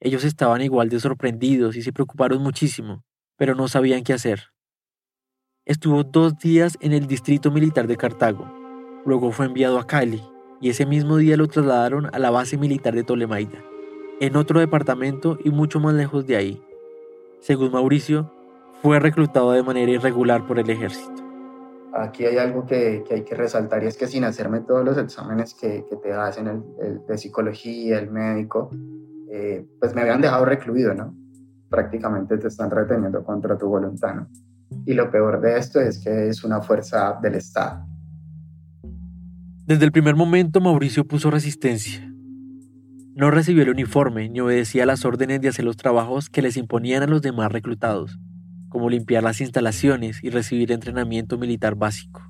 [0.00, 3.04] Ellos estaban igual de sorprendidos y se preocuparon muchísimo,
[3.38, 4.52] pero no sabían qué hacer.
[5.64, 8.46] Estuvo dos días en el distrito militar de Cartago.
[9.06, 10.22] Luego fue enviado a Cali
[10.60, 13.62] y ese mismo día lo trasladaron a la base militar de Tolemaida
[14.20, 16.62] en otro departamento y mucho más lejos de ahí.
[17.40, 18.32] Según Mauricio,
[18.82, 21.22] fue reclutado de manera irregular por el ejército.
[21.92, 25.54] Aquí hay algo que, hay que resaltar y es que sin hacerme todos los exámenes
[25.54, 28.70] que, te hacen el, de psicología, el médico,
[29.30, 31.14] eh, pues me habían dejado recluido, ¿no?
[31.68, 34.26] Prácticamente te están reteniendo contra tu voluntad.
[34.84, 37.86] Y lo peor de esto es que es una fuerza del Estado.
[39.66, 42.08] Desde el primer momento Mauricio puso resistencia
[43.18, 47.02] no recibió el uniforme ni obedecía las órdenes de hacer los trabajos que les imponían
[47.02, 48.20] a los demás reclutados,
[48.68, 52.27] como limpiar las instalaciones y recibir entrenamiento militar básico.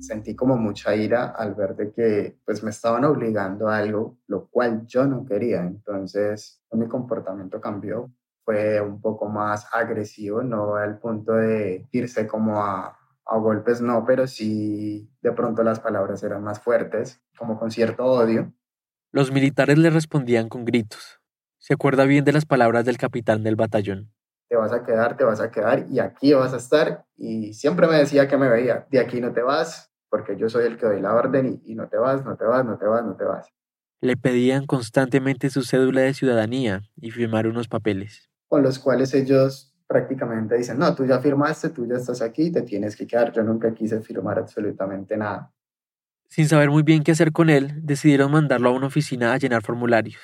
[0.00, 4.48] Sentí como mucha ira al ver de que pues me estaban obligando a algo lo
[4.48, 8.10] cual yo no quería, entonces mi comportamiento cambió,
[8.44, 14.04] fue un poco más agresivo, no al punto de irse como a, a golpes, no,
[14.06, 18.52] pero sí de pronto las palabras eran más fuertes, como con cierto odio
[19.12, 21.20] los militares le respondían con gritos.
[21.58, 24.12] Se acuerda bien de las palabras del capitán del batallón.
[24.48, 27.04] Te vas a quedar, te vas a quedar y aquí vas a estar.
[27.16, 30.66] Y siempre me decía que me veía, de aquí no te vas, porque yo soy
[30.66, 33.04] el que doy la orden y, no te vas, no te vas, no te vas,
[33.04, 33.48] no te vas.
[34.00, 38.28] Le pedían constantemente su cédula de ciudadanía y firmar unos papeles.
[38.48, 42.62] Con los cuales ellos prácticamente dicen, no, tú ya firmaste, tú ya estás aquí, te
[42.62, 43.32] tienes que quedar.
[43.32, 45.52] Yo nunca quise firmar absolutamente nada.
[46.28, 49.62] Sin saber muy bien qué hacer con él, decidieron mandarlo a una oficina a llenar
[49.62, 50.20] formularios.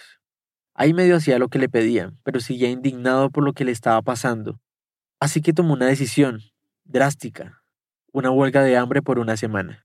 [0.75, 4.03] Ahí medio hacía lo que le pedían, pero seguía indignado por lo que le estaba
[4.03, 4.61] pasando.
[5.19, 6.41] Así que tomó una decisión,
[6.85, 7.63] drástica,
[8.17, 9.85] una huelga de hambre por una semana.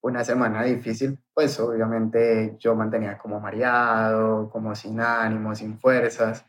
[0.00, 6.46] Una semana difícil, pues obviamente yo mantenía como mareado, como sin ánimo, sin fuerzas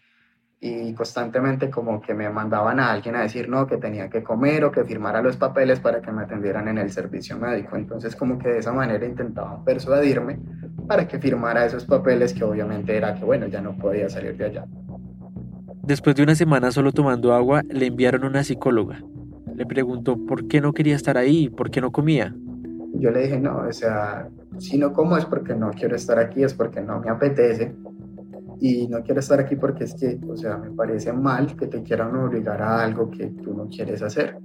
[0.60, 4.64] y constantemente como que me mandaban a alguien a decir no, que tenía que comer
[4.66, 7.76] o que firmara los papeles para que me atendieran en el servicio médico.
[7.76, 10.40] Entonces como que de esa manera intentaban persuadirme
[10.88, 14.46] para que firmara esos papeles que obviamente era que bueno, ya no podía salir de
[14.46, 14.66] allá.
[15.82, 19.02] Después de una semana solo tomando agua, le enviaron una psicóloga.
[19.60, 22.34] Le preguntó por qué no quería estar ahí, por qué no comía.
[22.94, 26.44] Yo le dije, no, o sea, si no como es porque no quiero estar aquí,
[26.44, 27.76] es porque no me apetece
[28.62, 31.84] y no quiero estar aquí porque es que, o sea, me parece mal que te
[31.84, 34.38] quieran obligar a algo que tú no quieres hacer.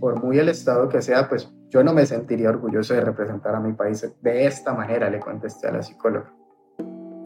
[0.00, 3.60] Por muy el estado que sea, pues yo no me sentiría orgulloso de representar a
[3.60, 6.34] mi país de esta manera, le contesté a la psicóloga.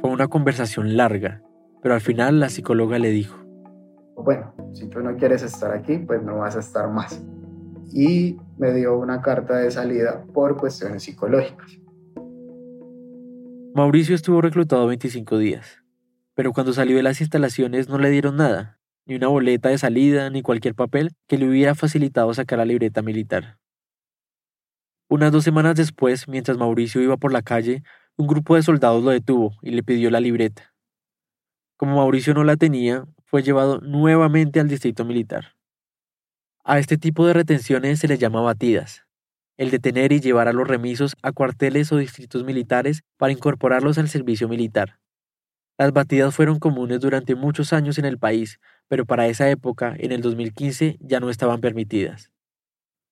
[0.02, 1.40] Fue una conversación larga,
[1.80, 3.38] pero al final la psicóloga le dijo,
[4.16, 7.22] bueno, si tú no quieres estar aquí, pues no vas a estar más.
[7.92, 11.78] Y me dio una carta de salida por cuestiones psicológicas.
[13.74, 15.82] Mauricio estuvo reclutado 25 días
[16.34, 20.30] pero cuando salió de las instalaciones no le dieron nada, ni una boleta de salida,
[20.30, 23.58] ni cualquier papel que le hubiera facilitado sacar la libreta militar.
[25.08, 27.82] Unas dos semanas después, mientras Mauricio iba por la calle,
[28.16, 30.74] un grupo de soldados lo detuvo y le pidió la libreta.
[31.76, 35.56] Como Mauricio no la tenía, fue llevado nuevamente al distrito militar.
[36.64, 39.06] A este tipo de retenciones se les llama batidas,
[39.56, 44.10] el detener y llevar a los remisos a cuarteles o distritos militares para incorporarlos al
[44.10, 44.98] servicio militar.
[45.78, 50.12] Las batidas fueron comunes durante muchos años en el país, pero para esa época, en
[50.12, 52.30] el 2015, ya no estaban permitidas.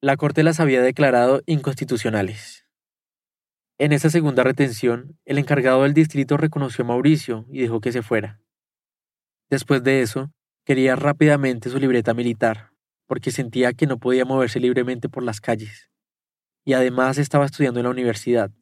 [0.02, 2.66] La Corte las había declarado inconstitucionales.
[3.78, 8.02] En esa segunda retención, el encargado del distrito reconoció a Mauricio y dejó que se
[8.02, 8.38] fuera.
[9.50, 10.30] Después de eso,
[10.64, 12.70] quería rápidamente su libreta militar,
[13.08, 15.90] porque sentía que no podía moverse libremente por las calles.
[16.64, 18.52] Y además estaba estudiando en la universidad.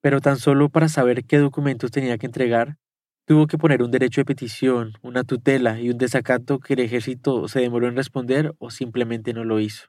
[0.00, 2.78] Pero tan solo para saber qué documentos tenía que entregar,
[3.26, 7.46] tuvo que poner un derecho de petición, una tutela y un desacato que el ejército
[7.48, 9.88] se demoró en responder o simplemente no lo hizo.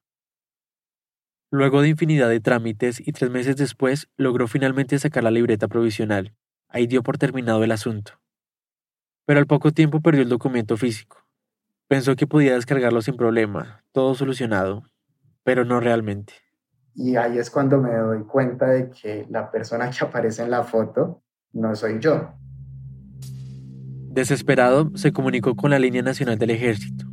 [1.49, 6.35] Luego de infinidad de trámites y tres meses después logró finalmente sacar la libreta provisional.
[6.67, 8.19] Ahí dio por terminado el asunto
[9.27, 11.17] pero al poco tiempo perdió el documento físico.
[11.89, 14.83] Pensó que podía descargarlo sin problema, todo solucionado,
[15.43, 16.33] pero no realmente.
[16.95, 20.63] Y ahí es cuando me doy cuenta de que la persona que aparece en la
[20.63, 22.35] foto no soy yo.
[23.19, 27.05] Desesperado, se comunicó con la línea nacional del ejército.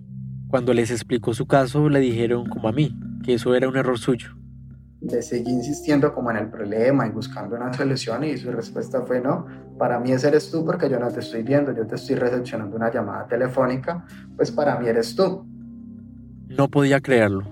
[0.46, 3.98] Cuando les explicó su caso, le dijeron, como a mí, que eso era un error
[3.98, 4.36] suyo,
[5.10, 9.20] le seguí insistiendo como en el problema y buscando una solución y su respuesta fue
[9.20, 9.46] no,
[9.78, 12.76] para mí ese eres tú porque yo no te estoy viendo, yo te estoy recepcionando
[12.76, 14.04] una llamada telefónica,
[14.36, 15.46] pues para mí eres tú.
[16.48, 17.44] No podía creerlo.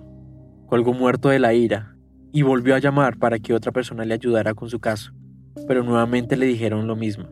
[0.66, 1.96] Colgó muerto de la ira
[2.32, 5.12] y volvió a llamar para que otra persona le ayudara con su caso,
[5.68, 7.28] pero nuevamente le dijeron lo mismo.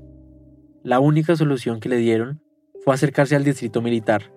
[0.83, 2.43] La única solución que le dieron
[2.85, 4.33] fue acercarse al distrito militar,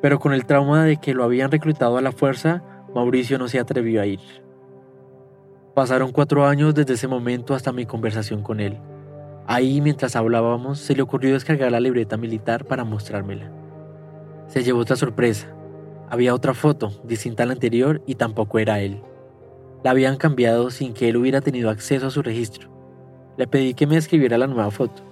[0.00, 2.62] pero con el trauma de que lo habían reclutado a la fuerza,
[2.94, 4.20] Mauricio no se atrevió a ir.
[5.80, 8.76] Pasaron cuatro años desde ese momento hasta mi conversación con él.
[9.46, 13.50] Ahí, mientras hablábamos, se le ocurrió descargar la libreta militar para mostrármela.
[14.46, 15.56] Se llevó otra sorpresa.
[16.10, 19.00] Había otra foto, distinta a la anterior, y tampoco era él.
[19.82, 22.68] La habían cambiado sin que él hubiera tenido acceso a su registro.
[23.38, 25.02] Le pedí que me escribiera la nueva foto.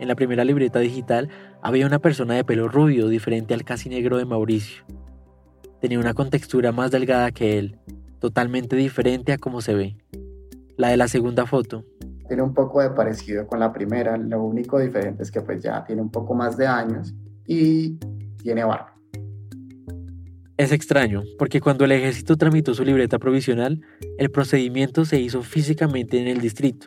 [0.00, 1.30] En la primera libreta digital
[1.62, 4.84] había una persona de pelo rubio diferente al casi negro de Mauricio.
[5.80, 7.78] Tenía una contextura más delgada que él,
[8.24, 9.98] totalmente diferente a cómo se ve.
[10.78, 11.84] La de la segunda foto.
[12.26, 15.84] Tiene un poco de parecido con la primera, lo único diferente es que pues ya
[15.84, 17.12] tiene un poco más de años
[17.46, 17.98] y
[18.42, 18.96] tiene barba.
[20.56, 23.82] Es extraño, porque cuando el ejército tramitó su libreta provisional,
[24.16, 26.86] el procedimiento se hizo físicamente en el distrito.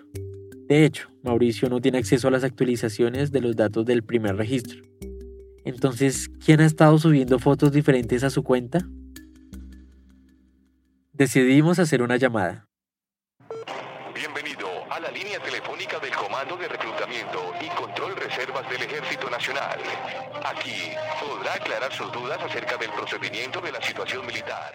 [0.67, 4.81] De hecho, Mauricio no tiene acceso a las actualizaciones de los datos del primer registro.
[5.65, 8.89] Entonces, ¿quién ha estado subiendo fotos diferentes a su cuenta?
[11.17, 12.67] Decidimos hacer una llamada.
[14.13, 19.79] Bienvenido a la línea telefónica del Comando de Reclutamiento y Control Reservas del Ejército Nacional.
[20.45, 24.73] Aquí podrá aclarar sus dudas acerca del procedimiento de la situación militar.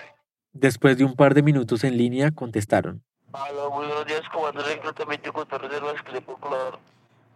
[0.53, 3.05] Después de un par de minutos en línea, contestaron.
[3.31, 6.81] Hola, buenos días, Comando de Reclutamiento y Control Reservas, ¿qué le puedo colaborar?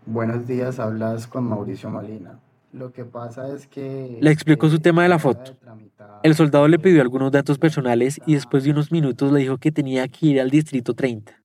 [0.05, 2.41] Buenos días, hablas con Mauricio Molina.
[2.73, 4.19] Lo que pasa es que...
[4.21, 5.57] Le explicó su tema de la foto.
[6.23, 9.73] El soldado le pidió algunos datos personales y después de unos minutos le dijo que
[9.73, 11.43] tenía que ir al distrito 30.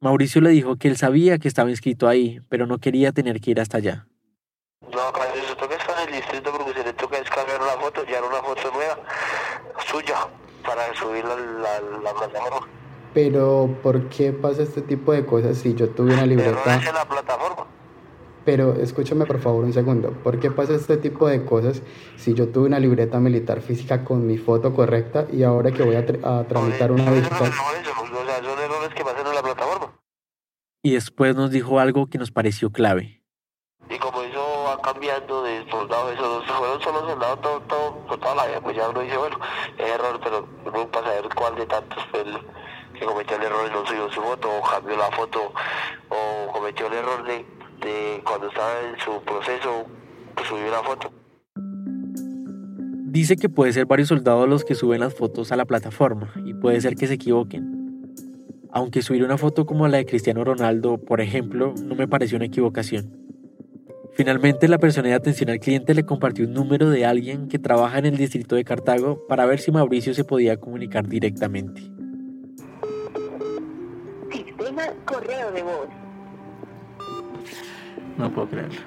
[0.00, 3.52] Mauricio le dijo que él sabía que estaba inscrito ahí, pero no quería tener que
[3.52, 4.06] ir hasta allá.
[4.82, 8.04] No, cuando se toca estar en el distrito porque se le toca descargar una foto,
[8.04, 8.98] ya una foto nueva,
[9.86, 10.28] suya,
[10.66, 12.68] para subirla a la, la, plataforma.
[13.14, 16.60] Pero, ¿por qué pasa este tipo de cosas si yo tuve una libreta?
[16.64, 17.66] Pero no es en la plataforma.
[18.44, 20.10] Pero escúchame por favor un segundo.
[20.24, 21.82] ¿Por qué pasa este tipo de cosas
[22.16, 25.94] si yo tuve una libreta militar física con mi foto correcta y ahora que voy
[25.94, 27.52] a, a tramitar una digital?
[28.42, 29.98] son errores que pasan en la plataforma.
[30.82, 33.22] Y después nos dijo algo que nos pareció clave.
[33.88, 38.34] Y como eso va cambiando de soldado, eso fueron solo soldados todo, todo, por toda
[38.34, 39.38] la vida, pues ya uno dice, bueno,
[39.78, 42.38] es error, pero no para saber cuál de tantos fue el
[42.98, 45.52] que cometió el error y no subió su foto, o cambió la foto,
[46.08, 47.44] o cometió el error de
[48.24, 49.86] cuando estaba en su proceso,
[50.34, 51.12] pues subió una foto.
[53.12, 56.54] Dice que puede ser varios soldados los que suben las fotos a la plataforma y
[56.54, 58.14] puede ser que se equivoquen.
[58.70, 62.46] Aunque subir una foto como la de Cristiano Ronaldo, por ejemplo, no me pareció una
[62.46, 63.22] equivocación.
[64.14, 67.98] Finalmente, la persona de atención al cliente le compartió un número de alguien que trabaja
[67.98, 71.82] en el distrito de Cartago para ver si Mauricio se podía comunicar directamente.
[74.30, 76.01] Sistema correo de voz.
[78.18, 78.80] No puedo creerlo.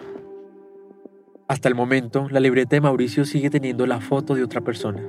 [1.47, 5.03] Hasta el momento, la libreta de Mauricio sigue teniendo la foto de otra persona.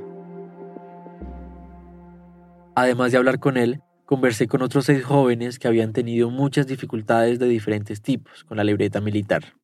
[2.74, 7.38] Además de hablar con él, conversé con otros seis jóvenes que habían tenido muchas dificultades
[7.38, 9.55] de diferentes tipos con la libreta militar.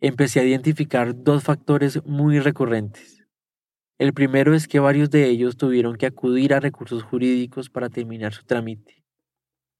[0.00, 3.26] Empecé a identificar dos factores muy recurrentes.
[3.98, 8.32] El primero es que varios de ellos tuvieron que acudir a recursos jurídicos para terminar
[8.32, 9.04] su trámite.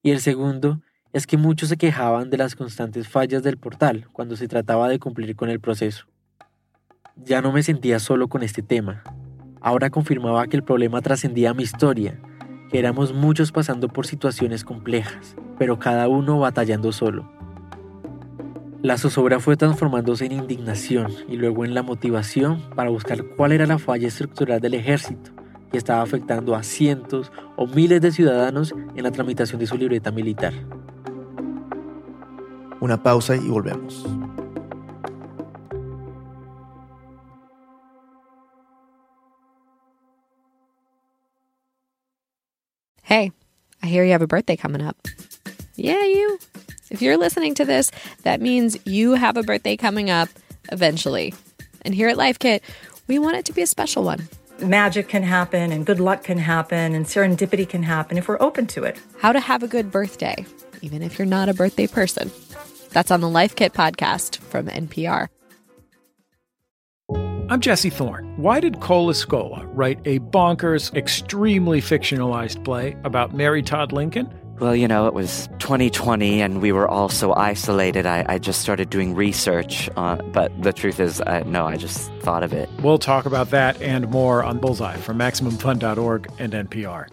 [0.03, 0.81] Y el segundo
[1.17, 4.99] es que muchos se quejaban de las constantes fallas del portal cuando se trataba de
[4.99, 6.05] cumplir con el proceso.
[7.17, 9.03] Ya no me sentía solo con este tema.
[9.63, 12.21] Ahora confirmaba que el problema trascendía mi historia
[12.71, 17.33] que éramos muchos pasando por situaciones complejas, pero cada uno batallando solo.
[18.83, 23.65] La zozobra fue transformándose en indignación y luego en la motivación para buscar cuál era
[23.65, 25.31] la falla estructural del ejército
[25.73, 30.11] que estaba afectando a cientos o miles de ciudadanos en la tramitación de su libreta
[30.11, 30.53] militar.
[32.83, 34.05] Una pausa y volvemos.
[43.03, 43.31] Hey,
[43.83, 44.97] I hear you have a birthday coming up.
[45.77, 46.39] Yeah, you.
[46.91, 47.91] If you're listening to this,
[48.25, 50.29] that means you have a birthday coming up
[50.73, 51.33] eventually.
[51.83, 52.63] And here at Life Kit,
[53.07, 54.29] we want it to be a special one.
[54.61, 58.67] Magic can happen, and good luck can happen, and serendipity can happen if we're open
[58.69, 58.99] to it.
[59.21, 60.45] How to have a good birthday,
[60.83, 62.31] even if you're not a birthday person.
[62.91, 65.29] That's on the Life Kit podcast from NPR.
[67.49, 68.35] I'm Jesse Thorne.
[68.37, 74.29] Why did Cola Scola write a bonkers, extremely fictionalized play about Mary Todd Lincoln?
[74.59, 78.07] Well, you know, it was 2020 and we were all so isolated.
[78.07, 79.89] I, I just started doing research.
[79.97, 82.69] Uh, but the truth is, uh, no, I just thought of it.
[82.83, 87.09] We'll talk about that and more on Bullseye from MaximumFun.org and NPR.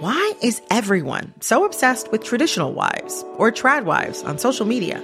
[0.00, 5.02] Why is everyone so obsessed with traditional wives or trad wives on social media?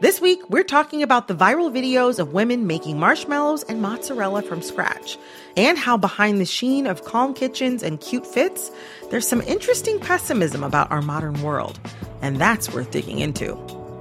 [0.00, 4.60] This week, we're talking about the viral videos of women making marshmallows and mozzarella from
[4.60, 5.16] scratch,
[5.56, 8.72] and how behind the sheen of calm kitchens and cute fits,
[9.08, 11.78] there's some interesting pessimism about our modern world.
[12.20, 13.56] And that's worth digging into.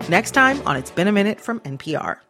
[0.10, 2.22] Next time on It's Been a Minute from NPR.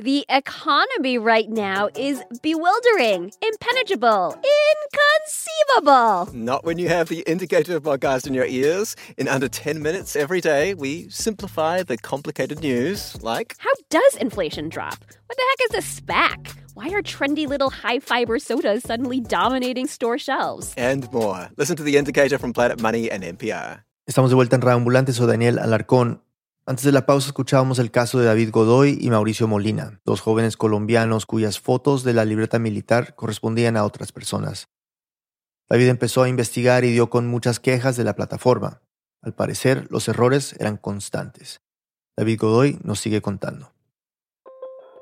[0.00, 6.34] The economy right now is bewildering, impenetrable, inconceivable.
[6.34, 8.96] Not when you have the indicator of podcast in your ears.
[9.18, 14.70] In under 10 minutes every day, we simplify the complicated news like How does inflation
[14.70, 14.96] drop?
[15.26, 16.54] What the heck is a SPAC?
[16.72, 20.72] Why are trendy little high fiber sodas suddenly dominating store shelves?
[20.78, 21.50] and more.
[21.58, 23.82] Listen to the indicator from Planet Money and NPR.
[24.08, 26.20] Estamos de vuelta en Radio Ambulante, soy Daniel Alarcón.
[26.70, 30.56] Antes de la pausa escuchábamos el caso de David Godoy y Mauricio Molina, dos jóvenes
[30.56, 34.68] colombianos cuyas fotos de la libreta militar correspondían a otras personas.
[35.68, 38.82] David empezó a investigar y dio con muchas quejas de la plataforma.
[39.20, 41.60] Al parecer, los errores eran constantes.
[42.16, 43.72] David Godoy nos sigue contando.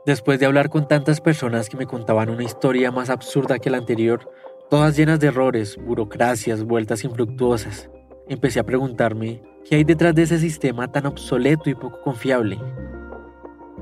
[0.07, 3.77] Después de hablar con tantas personas que me contaban una historia más absurda que la
[3.77, 4.33] anterior,
[4.71, 7.91] todas llenas de errores, burocracias, vueltas infructuosas,
[8.27, 12.59] empecé a preguntarme qué hay detrás de ese sistema tan obsoleto y poco confiable.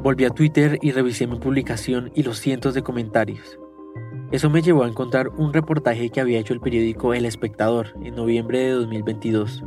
[0.03, 3.59] Volví a Twitter y revisé mi publicación y los cientos de comentarios.
[4.33, 8.17] Eso me llevó a encontrar un reportaje que había hecho el periódico El Espectador en
[8.17, 9.63] noviembre de 2022.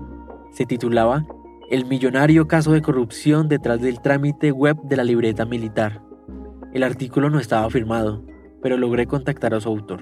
[0.51, 1.25] Se titulaba
[1.69, 6.01] El millonario caso de corrupción detrás del trámite web de la libreta militar.
[6.73, 8.25] El artículo no estaba firmado,
[8.61, 10.01] pero logré contactar a su autor.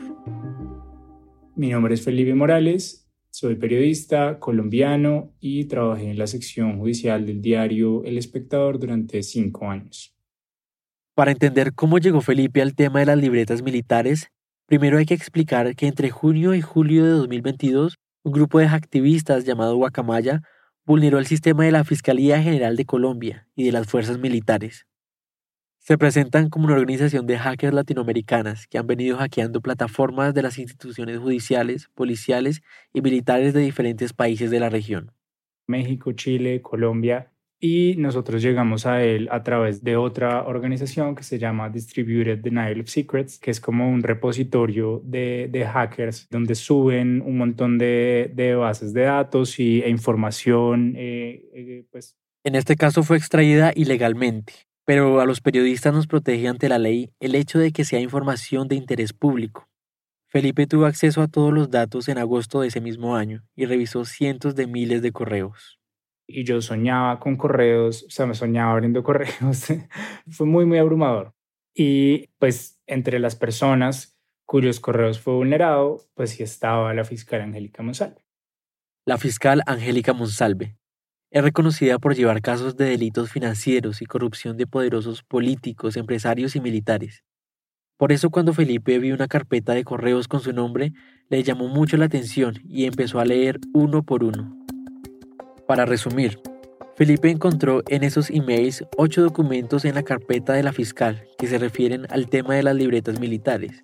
[1.56, 3.07] Mi nombre es Felipe Morales,
[3.40, 9.70] soy periodista colombiano y trabajé en la sección judicial del diario El Espectador durante cinco
[9.70, 10.16] años.
[11.14, 14.30] Para entender cómo llegó Felipe al tema de las libretas militares,
[14.66, 19.46] primero hay que explicar que entre junio y julio de 2022, un grupo de activistas
[19.46, 20.42] llamado Guacamaya
[20.84, 24.87] vulneró el sistema de la Fiscalía General de Colombia y de las fuerzas militares.
[25.88, 30.60] Se presentan como una organización de hackers latinoamericanas que han venido hackeando plataformas de las
[30.60, 35.14] instituciones judiciales, policiales y militares de diferentes países de la región.
[35.66, 41.40] México, Chile, Colombia y nosotros llegamos a él a través de otra organización que se
[41.40, 47.22] llama Distributed Denial of Secrets, que es como un repositorio de, de hackers donde suben
[47.22, 50.96] un montón de, de bases de datos y, e información.
[50.98, 52.18] eh, eh, pues.
[52.44, 57.12] En este caso fue extraída ilegalmente, pero a los periodistas nos protege ante la ley
[57.20, 59.68] el hecho de que sea información de interés público.
[60.30, 64.06] Felipe tuvo acceso a todos los datos en agosto de ese mismo año y revisó
[64.06, 65.82] cientos de miles de correos.
[66.26, 69.66] Y yo soñaba con correos, o sea, me soñaba abriendo correos.
[70.30, 71.34] fue muy, muy abrumador.
[71.76, 77.84] Y pues entre las personas cuyos correos fue vulnerado, pues sí estaba la fiscal Angélica
[77.84, 78.26] Monsalve.
[79.06, 80.78] La fiscal Angélica Monsalve
[81.32, 86.62] es reconocida por llevar casos de delitos financieros y corrupción de poderosos políticos, empresarios y
[86.62, 87.24] militares.
[87.98, 90.94] Por eso cuando Felipe vio una carpeta de correos con su nombre,
[91.30, 94.56] le llamó mucho la atención y empezó a leer uno por uno.
[95.68, 96.40] Para resumir,
[96.96, 101.58] Felipe encontró en esos emails ocho documentos en la carpeta de la fiscal que se
[101.58, 103.84] refieren al tema de las libretas militares.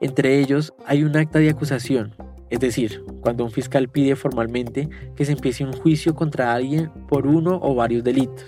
[0.00, 2.14] Entre ellos hay un acta de acusación,
[2.50, 7.26] es decir, cuando un fiscal pide formalmente que se empiece un juicio contra alguien por
[7.26, 8.44] uno o varios delitos.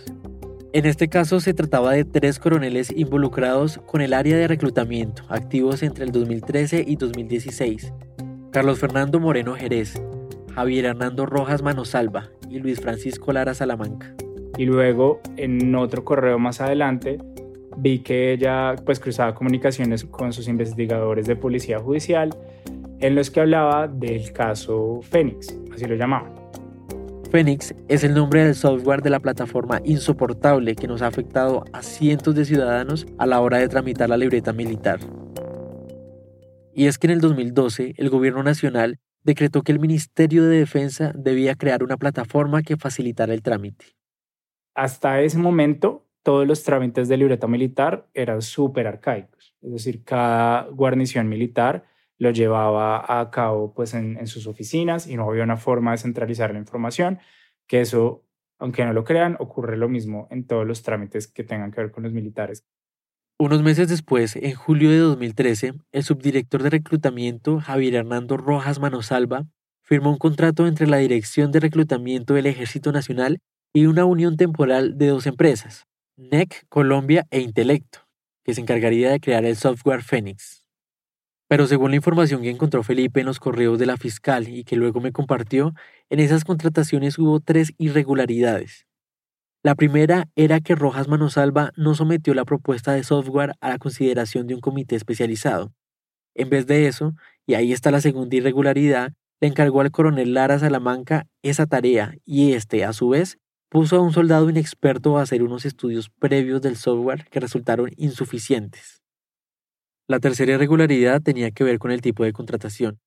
[0.73, 5.83] En este caso se trataba de tres coroneles involucrados con el área de reclutamiento, activos
[5.83, 7.93] entre el 2013 y 2016.
[8.53, 10.01] Carlos Fernando Moreno Jerez,
[10.55, 14.15] Javier Hernando Rojas Manosalva y Luis Francisco Lara Salamanca.
[14.59, 17.19] Y luego, en otro correo más adelante,
[17.77, 22.31] vi que ella pues cruzaba comunicaciones con sus investigadores de policía judicial
[23.01, 26.41] en los que hablaba del caso Fénix, así lo llamaban.
[27.31, 31.83] Phoenix es el nombre del software de la plataforma insoportable que nos ha afectado a
[31.83, 34.99] cientos de ciudadanos a la hora de tramitar la libreta militar.
[36.75, 41.13] Y es que en el 2012 el gobierno nacional decretó que el Ministerio de Defensa
[41.15, 43.85] debía crear una plataforma que facilitara el trámite.
[44.75, 49.55] Hasta ese momento, todos los trámites de libreta militar eran súper arcaicos.
[49.63, 51.85] Es decir, cada guarnición militar
[52.21, 56.53] lo llevaba a cabo pues, en, sus oficinas y no había una forma de centralizar
[56.53, 57.19] la información,
[57.67, 58.27] que eso,
[58.59, 61.91] aunque no lo crean, ocurre lo mismo en todos los trámites que tengan que ver
[61.91, 62.67] con los militares.
[63.39, 69.47] Unos meses después, en julio de 2013, el subdirector de reclutamiento, Javier Hernando Rojas Manosalva,
[69.83, 73.39] firmó un contrato entre la Dirección de Reclutamiento del Ejército Nacional
[73.73, 75.87] y una unión temporal de dos empresas,
[76.19, 78.01] NEC Colombia e Intelecto,
[78.45, 80.60] que se encargaría de crear el software Phoenix.
[81.51, 84.77] Pero según la información que encontró Felipe en los correos de la fiscal y que
[84.77, 85.75] luego me compartió,
[86.09, 88.87] en esas contrataciones hubo tres irregularidades.
[89.65, 94.47] La primera era que Rojas Manosalva no sometió la propuesta de software a la consideración
[94.47, 95.73] de un comité especializado.
[96.37, 97.15] En vez de eso,
[97.49, 102.53] y ahí está la segunda irregularidad, le encargó al coronel Lara Salamanca esa tarea y
[102.53, 103.39] este, a su vez,
[103.69, 109.01] puso a un soldado inexperto a hacer unos estudios previos del software que resultaron insuficientes.
[110.11, 112.99] La tercera irregularidad tenía que ver con el tipo de contratación.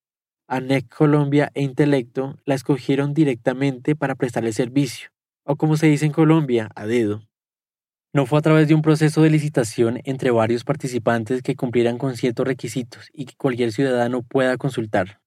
[0.47, 5.09] ANEC Colombia e Intelecto la escogieron directamente para prestarle servicio,
[5.43, 7.21] o como se dice en Colombia, a dedo.
[8.13, 12.15] No fue a través de un proceso de licitación entre varios participantes que cumplieran con
[12.15, 15.19] ciertos requisitos y que cualquier ciudadano pueda consultar.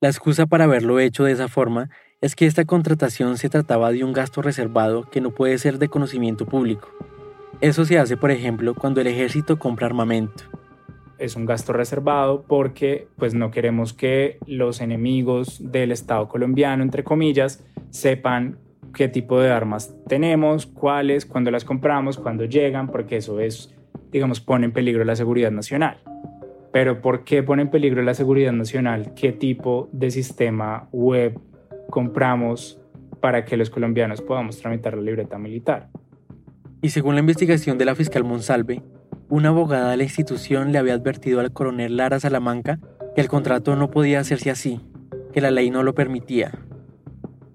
[0.00, 1.90] La excusa para haberlo hecho de esa forma
[2.20, 5.88] es que esta contratación se trataba de un gasto reservado que no puede ser de
[5.88, 6.92] conocimiento público.
[7.60, 10.59] Eso se hace, por ejemplo, cuando el ejército compra armamento
[11.20, 17.04] es un gasto reservado porque pues no queremos que los enemigos del Estado colombiano, entre
[17.04, 18.58] comillas, sepan
[18.94, 23.74] qué tipo de armas tenemos, cuáles, cuándo las compramos, cuándo llegan, porque eso es,
[24.10, 25.98] digamos, pone en peligro la seguridad nacional.
[26.72, 29.12] Pero ¿por qué pone en peligro la seguridad nacional?
[29.14, 31.38] ¿Qué tipo de sistema web
[31.90, 32.80] compramos
[33.20, 35.88] para que los colombianos podamos tramitar la libreta militar?
[36.80, 38.82] Y según la investigación de la fiscal Monsalve,
[39.30, 42.80] una abogada de la institución le había advertido al coronel Lara Salamanca
[43.14, 44.80] que el contrato no podía hacerse así,
[45.32, 46.50] que la ley no lo permitía.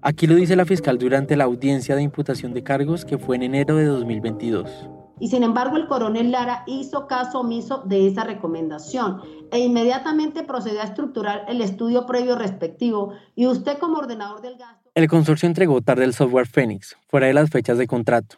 [0.00, 3.42] Aquí lo dice la fiscal durante la audiencia de imputación de cargos que fue en
[3.42, 4.88] enero de 2022.
[5.20, 9.20] Y sin embargo, el coronel Lara hizo caso omiso de esa recomendación
[9.50, 14.90] e inmediatamente procedió a estructurar el estudio previo respectivo y usted como ordenador del gasto...
[14.94, 18.36] El consorcio entregó tarde el software Phoenix, fuera de las fechas de contrato.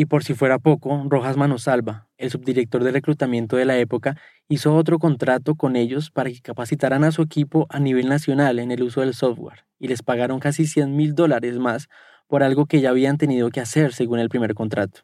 [0.00, 4.16] Y por si fuera poco, Rojas Manosalva, el subdirector de reclutamiento de la época,
[4.48, 8.70] hizo otro contrato con ellos para que capacitaran a su equipo a nivel nacional en
[8.70, 11.88] el uso del software, y les pagaron casi 100 mil dólares más
[12.28, 15.00] por algo que ya habían tenido que hacer según el primer contrato.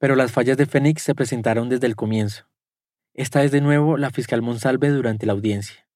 [0.00, 2.46] Pero las fallas de Fénix se presentaron desde el comienzo.
[3.14, 5.86] Esta es de nuevo la fiscal Monsalve durante la audiencia.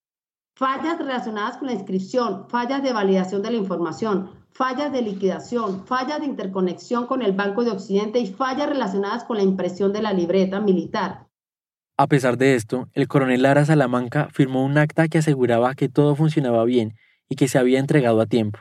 [0.54, 6.20] Fallas relacionadas con la inscripción, fallas de validación de la información, fallas de liquidación, fallas
[6.20, 10.12] de interconexión con el Banco de Occidente y fallas relacionadas con la impresión de la
[10.12, 11.26] libreta militar.
[11.96, 16.14] A pesar de esto, el coronel Lara Salamanca firmó un acta que aseguraba que todo
[16.14, 16.94] funcionaba bien
[17.28, 18.60] y que se había entregado a tiempo.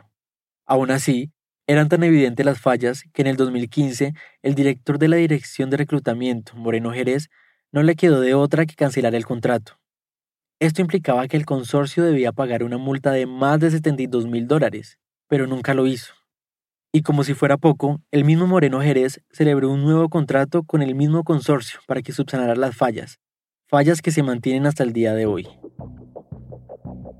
[0.65, 1.31] Aún así,
[1.67, 5.77] eran tan evidentes las fallas que en el 2015 el director de la Dirección de
[5.77, 7.29] Reclutamiento, Moreno Jerez,
[7.71, 9.79] no le quedó de otra que cancelar el contrato.
[10.59, 14.99] Esto implicaba que el consorcio debía pagar una multa de más de 72 mil dólares,
[15.33, 16.13] pero nunca lo hizo.
[16.91, 20.93] Y como si fuera poco, el mismo Moreno Jerez celebró un nuevo contrato con el
[20.93, 23.17] mismo consorcio para que subsanara las fallas,
[23.67, 25.47] fallas que se mantienen hasta el día de hoy.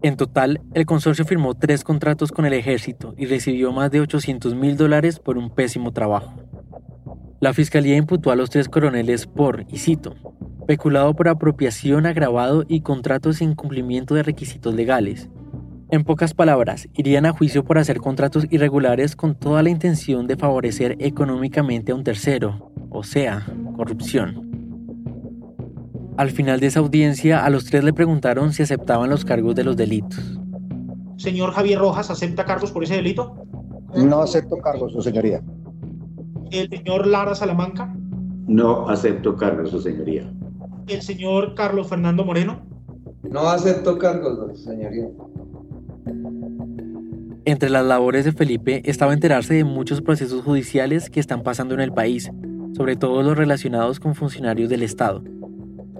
[0.03, 4.53] En total, el consorcio firmó tres contratos con el ejército y recibió más de 800
[4.53, 6.35] mil dólares por un pésimo trabajo.
[7.39, 10.13] La fiscalía imputó a los tres coroneles por, y cito,
[10.67, 15.31] peculado por apropiación agravado y contratos sin cumplimiento de requisitos legales.
[15.93, 20.35] En pocas palabras, irían a juicio por hacer contratos irregulares con toda la intención de
[20.35, 24.49] favorecer económicamente a un tercero, o sea, corrupción.
[26.17, 29.65] Al final de esa audiencia, a los tres le preguntaron si aceptaban los cargos de
[29.65, 30.39] los delitos.
[31.17, 33.45] Señor Javier Rojas, ¿acepta cargos por ese delito?
[33.95, 35.43] No acepto cargos, su señoría.
[36.49, 37.95] ¿El señor Lara Salamanca?
[38.47, 40.27] No acepto cargos, su señoría.
[40.87, 42.65] ¿El señor Carlos Fernando Moreno?
[43.21, 45.07] No acepto cargos, su señoría.
[47.45, 51.81] Entre las labores de Felipe estaba enterarse de muchos procesos judiciales que están pasando en
[51.81, 52.31] el país,
[52.73, 55.23] sobre todo los relacionados con funcionarios del Estado.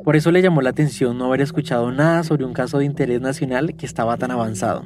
[0.05, 3.21] Por eso le llamó la atención no haber escuchado nada sobre un caso de interés
[3.21, 4.83] nacional que estaba tan avanzado.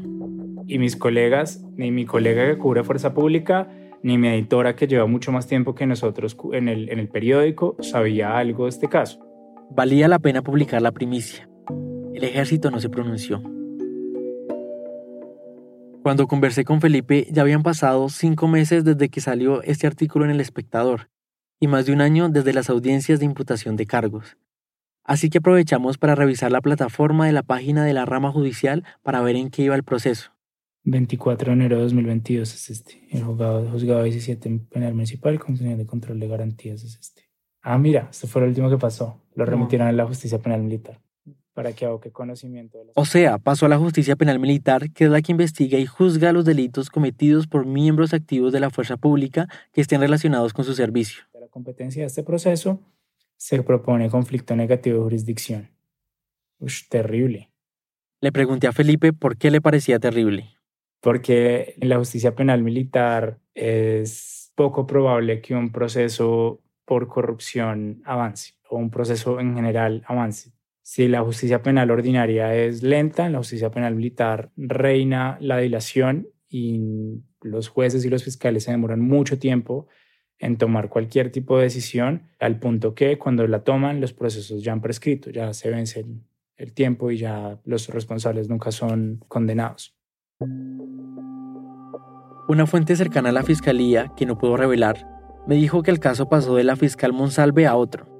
[0.68, 3.70] Y mis colegas, ni mi colega que cubre Fuerza Pública,
[4.04, 7.78] ni mi editora que lleva mucho más tiempo que nosotros en el, en el periódico,
[7.82, 9.20] sabía algo de este caso.
[9.72, 11.48] Valía la pena publicar la primicia.
[12.14, 13.42] El ejército no se pronunció.
[16.08, 20.32] Cuando conversé con Felipe ya habían pasado cinco meses desde que salió este artículo en
[20.32, 21.10] El Espectador
[21.60, 24.38] y más de un año desde las audiencias de imputación de cargos.
[25.04, 29.20] Así que aprovechamos para revisar la plataforma de la página de la rama judicial para
[29.20, 30.32] ver en qué iba el proceso.
[30.86, 33.06] 24 de enero de 2022 es este.
[33.12, 37.24] El juzgado, juzgado 17 en penal municipal con de control de garantías es este.
[37.62, 39.26] Ah, mira, esto fue lo último que pasó.
[39.36, 41.02] Lo remitieron a la justicia penal militar
[41.58, 45.10] para que qué conocimiento de O sea, pasó a la justicia penal militar, que es
[45.10, 49.48] la que investiga y juzga los delitos cometidos por miembros activos de la fuerza pública
[49.74, 51.24] que estén relacionados con su servicio.
[51.34, 52.80] De la competencia de este proceso
[53.38, 55.72] se propone conflicto negativo de jurisdicción.
[56.60, 57.50] Ush, terrible.
[58.22, 60.52] Le pregunté a Felipe por qué le parecía terrible.
[61.02, 68.54] Porque en la justicia penal militar es poco probable que un proceso por corrupción avance
[68.70, 70.52] o un proceso en general avance
[70.88, 76.30] si la justicia penal ordinaria es lenta, en la justicia penal militar reina la dilación
[76.48, 79.88] y los jueces y los fiscales se demoran mucho tiempo
[80.40, 84.72] en tomar cualquier tipo de decisión, al punto que cuando la toman los procesos ya
[84.72, 86.22] han prescrito, ya se vence el,
[86.56, 89.94] el tiempo y ya los responsables nunca son condenados.
[92.48, 95.06] Una fuente cercana a la fiscalía, que no puedo revelar,
[95.48, 98.17] me dijo que el caso pasó de la fiscal Monsalve a otro,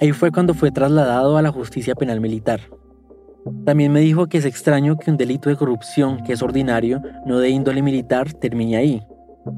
[0.00, 2.60] Ahí fue cuando fue trasladado a la justicia penal militar.
[3.64, 7.38] También me dijo que es extraño que un delito de corrupción, que es ordinario, no
[7.38, 9.02] de índole militar, termine ahí.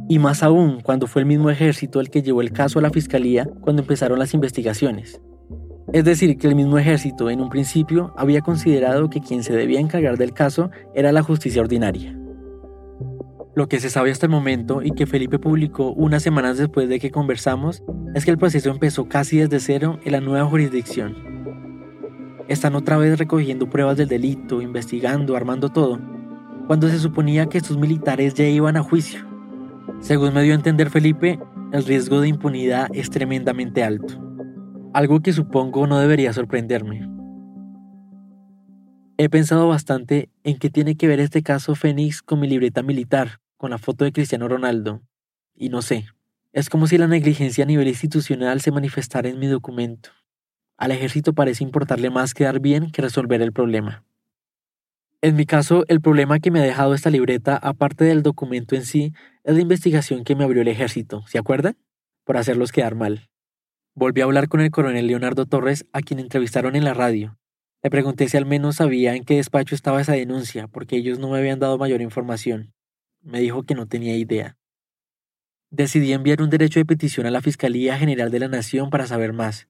[0.08, 2.90] Y más aún cuando fue el mismo ejército el que llevó el caso a la
[2.90, 5.20] fiscalía cuando empezaron las investigaciones.
[5.92, 9.80] Es decir, que el mismo ejército en un principio había considerado que quien se debía
[9.80, 12.18] encargar del caso era la justicia ordinaria.
[13.56, 16.98] Lo que se sabe hasta el momento y que Felipe publicó unas semanas después de
[16.98, 21.14] que conversamos es que el proceso empezó casi desde cero en la nueva jurisdicción.
[22.48, 26.00] Están otra vez recogiendo pruebas del delito, investigando, armando todo,
[26.66, 29.20] cuando se suponía que sus militares ya iban a juicio.
[30.00, 31.38] Según me dio a entender Felipe,
[31.72, 34.20] el riesgo de impunidad es tremendamente alto,
[34.92, 37.08] algo que supongo no debería sorprenderme.
[39.16, 43.40] He pensado bastante en qué tiene que ver este caso Fénix con mi libreta militar,
[43.64, 45.00] con la foto de Cristiano Ronaldo.
[45.54, 46.04] Y no sé,
[46.52, 50.10] es como si la negligencia a nivel institucional se manifestara en mi documento.
[50.76, 54.04] Al ejército parece importarle más quedar bien que resolver el problema.
[55.22, 58.84] En mi caso, el problema que me ha dejado esta libreta, aparte del documento en
[58.84, 61.78] sí, es la investigación que me abrió el ejército, ¿se acuerdan?
[62.24, 63.30] Por hacerlos quedar mal.
[63.94, 67.38] Volví a hablar con el coronel Leonardo Torres, a quien entrevistaron en la radio.
[67.82, 71.30] Le pregunté si al menos sabía en qué despacho estaba esa denuncia, porque ellos no
[71.30, 72.73] me habían dado mayor información.
[73.24, 74.58] Me dijo que no tenía idea.
[75.70, 79.32] Decidí enviar un derecho de petición a la Fiscalía General de la Nación para saber
[79.32, 79.66] más.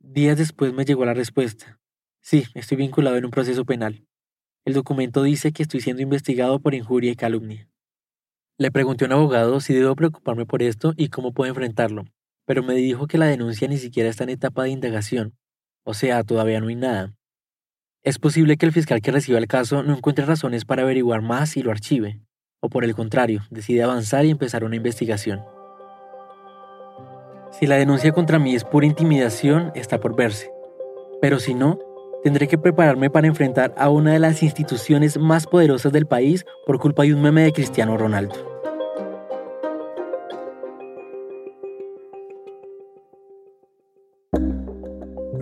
[0.00, 1.78] Días después me llegó la respuesta.
[2.20, 4.04] Sí, estoy vinculado en un proceso penal.
[4.64, 7.68] El documento dice que estoy siendo investigado por injuria y calumnia.
[8.58, 12.04] Le pregunté a un abogado si debo preocuparme por esto y cómo puedo enfrentarlo,
[12.46, 15.38] pero me dijo que la denuncia ni siquiera está en etapa de indagación,
[15.84, 17.14] o sea, todavía no hay nada.
[18.02, 21.56] Es posible que el fiscal que reciba el caso no encuentre razones para averiguar más
[21.56, 22.20] y lo archive
[22.60, 25.42] o por el contrario, decide avanzar y empezar una investigación.
[27.52, 30.50] Si la denuncia contra mí es pura intimidación, está por verse.
[31.20, 31.78] Pero si no,
[32.22, 36.78] tendré que prepararme para enfrentar a una de las instituciones más poderosas del país por
[36.78, 38.57] culpa de un meme de Cristiano Ronaldo.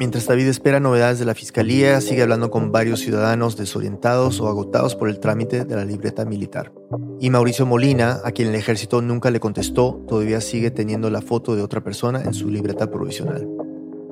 [0.07, 4.95] Mientras David espera novedades de la fiscalía, sigue hablando con varios ciudadanos desorientados o agotados
[4.95, 6.73] por el trámite de la libreta militar.
[7.19, 11.57] Y Mauricio Molina, a quien el ejército nunca le contestó, todavía sigue teniendo la foto
[11.57, 13.49] de otra persona en su libreta provisional.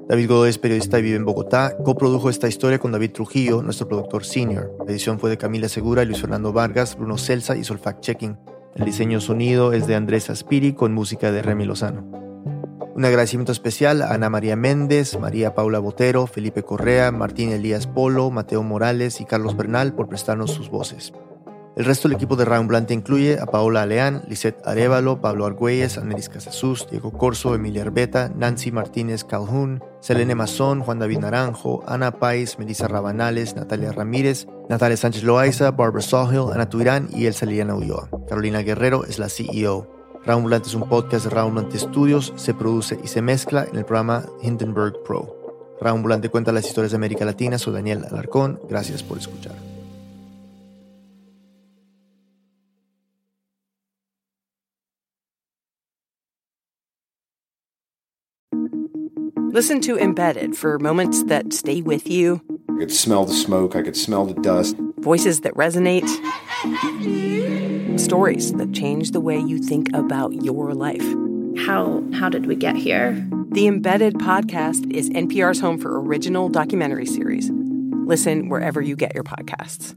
[0.09, 1.77] David Godoy es periodista y vive en Bogotá.
[1.85, 4.77] Coprodujo esta historia con David Trujillo, nuestro productor senior.
[4.85, 8.37] La edición fue de Camila Segura Luis Fernando Vargas, Bruno Celsa y Solfact Checking.
[8.75, 12.34] El diseño sonido es de Andrés Aspiri con música de Remy Lozano.
[12.95, 18.31] Un agradecimiento especial a Ana María Méndez, María Paula Botero, Felipe Correa, Martín Elías Polo,
[18.31, 21.13] Mateo Morales y Carlos Bernal por prestarnos sus voces.
[21.77, 25.99] El resto del equipo de Round Blante incluye a Paola Aleán, Lisette Arevalo, Pablo Argüelles,
[25.99, 32.13] Anelis Casasus, Diego Corso, Emilia Arbeta, Nancy Martínez Calhoun, Selene Mazón, Juan David Naranjo, Ana
[32.21, 37.75] Pais, Melissa Rabanales, Natalia Ramírez, Natalia Sánchez Loaiza, Barbara Sawhill, Ana Tuirán y Elsa Liliana
[37.75, 38.09] Ulloa.
[38.29, 39.94] Carolina Guerrero es la CEO.
[40.27, 43.77] Round Blante es un podcast de Round Blante Studios, se produce y se mezcla en
[43.77, 45.77] el programa Hindenburg Pro.
[45.83, 49.55] Round Blante cuenta las historias de América Latina, soy Daniel Alarcón, gracias por escuchar.
[59.53, 62.41] Listen to Embedded for moments that stay with you.
[62.71, 64.75] I could smell the smoke, I could smell the dust.
[65.01, 66.09] Voices that resonate.
[67.97, 71.05] Stories that change the way you think about your life.
[71.65, 73.13] How how did we get here?
[73.53, 77.51] The Embedded podcast is NPR's home for original documentary series.
[77.53, 79.95] Listen wherever you get your podcasts.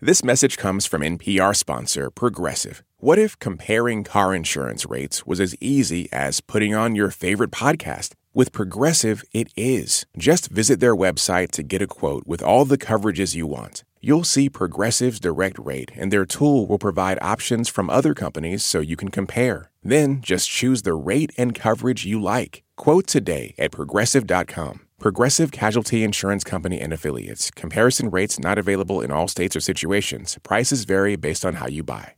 [0.00, 2.84] This message comes from NPR sponsor Progressive.
[2.98, 8.14] What if comparing car insurance rates was as easy as putting on your favorite podcast?
[8.32, 10.06] With Progressive, it is.
[10.16, 13.82] Just visit their website to get a quote with all the coverages you want.
[14.02, 18.80] You'll see Progressive's direct rate, and their tool will provide options from other companies so
[18.80, 19.70] you can compare.
[19.82, 22.62] Then just choose the rate and coverage you like.
[22.76, 24.80] Quote today at progressive.com.
[24.98, 27.50] Progressive Casualty Insurance Company and Affiliates.
[27.50, 30.38] Comparison rates not available in all states or situations.
[30.42, 32.14] Prices vary based on how you buy.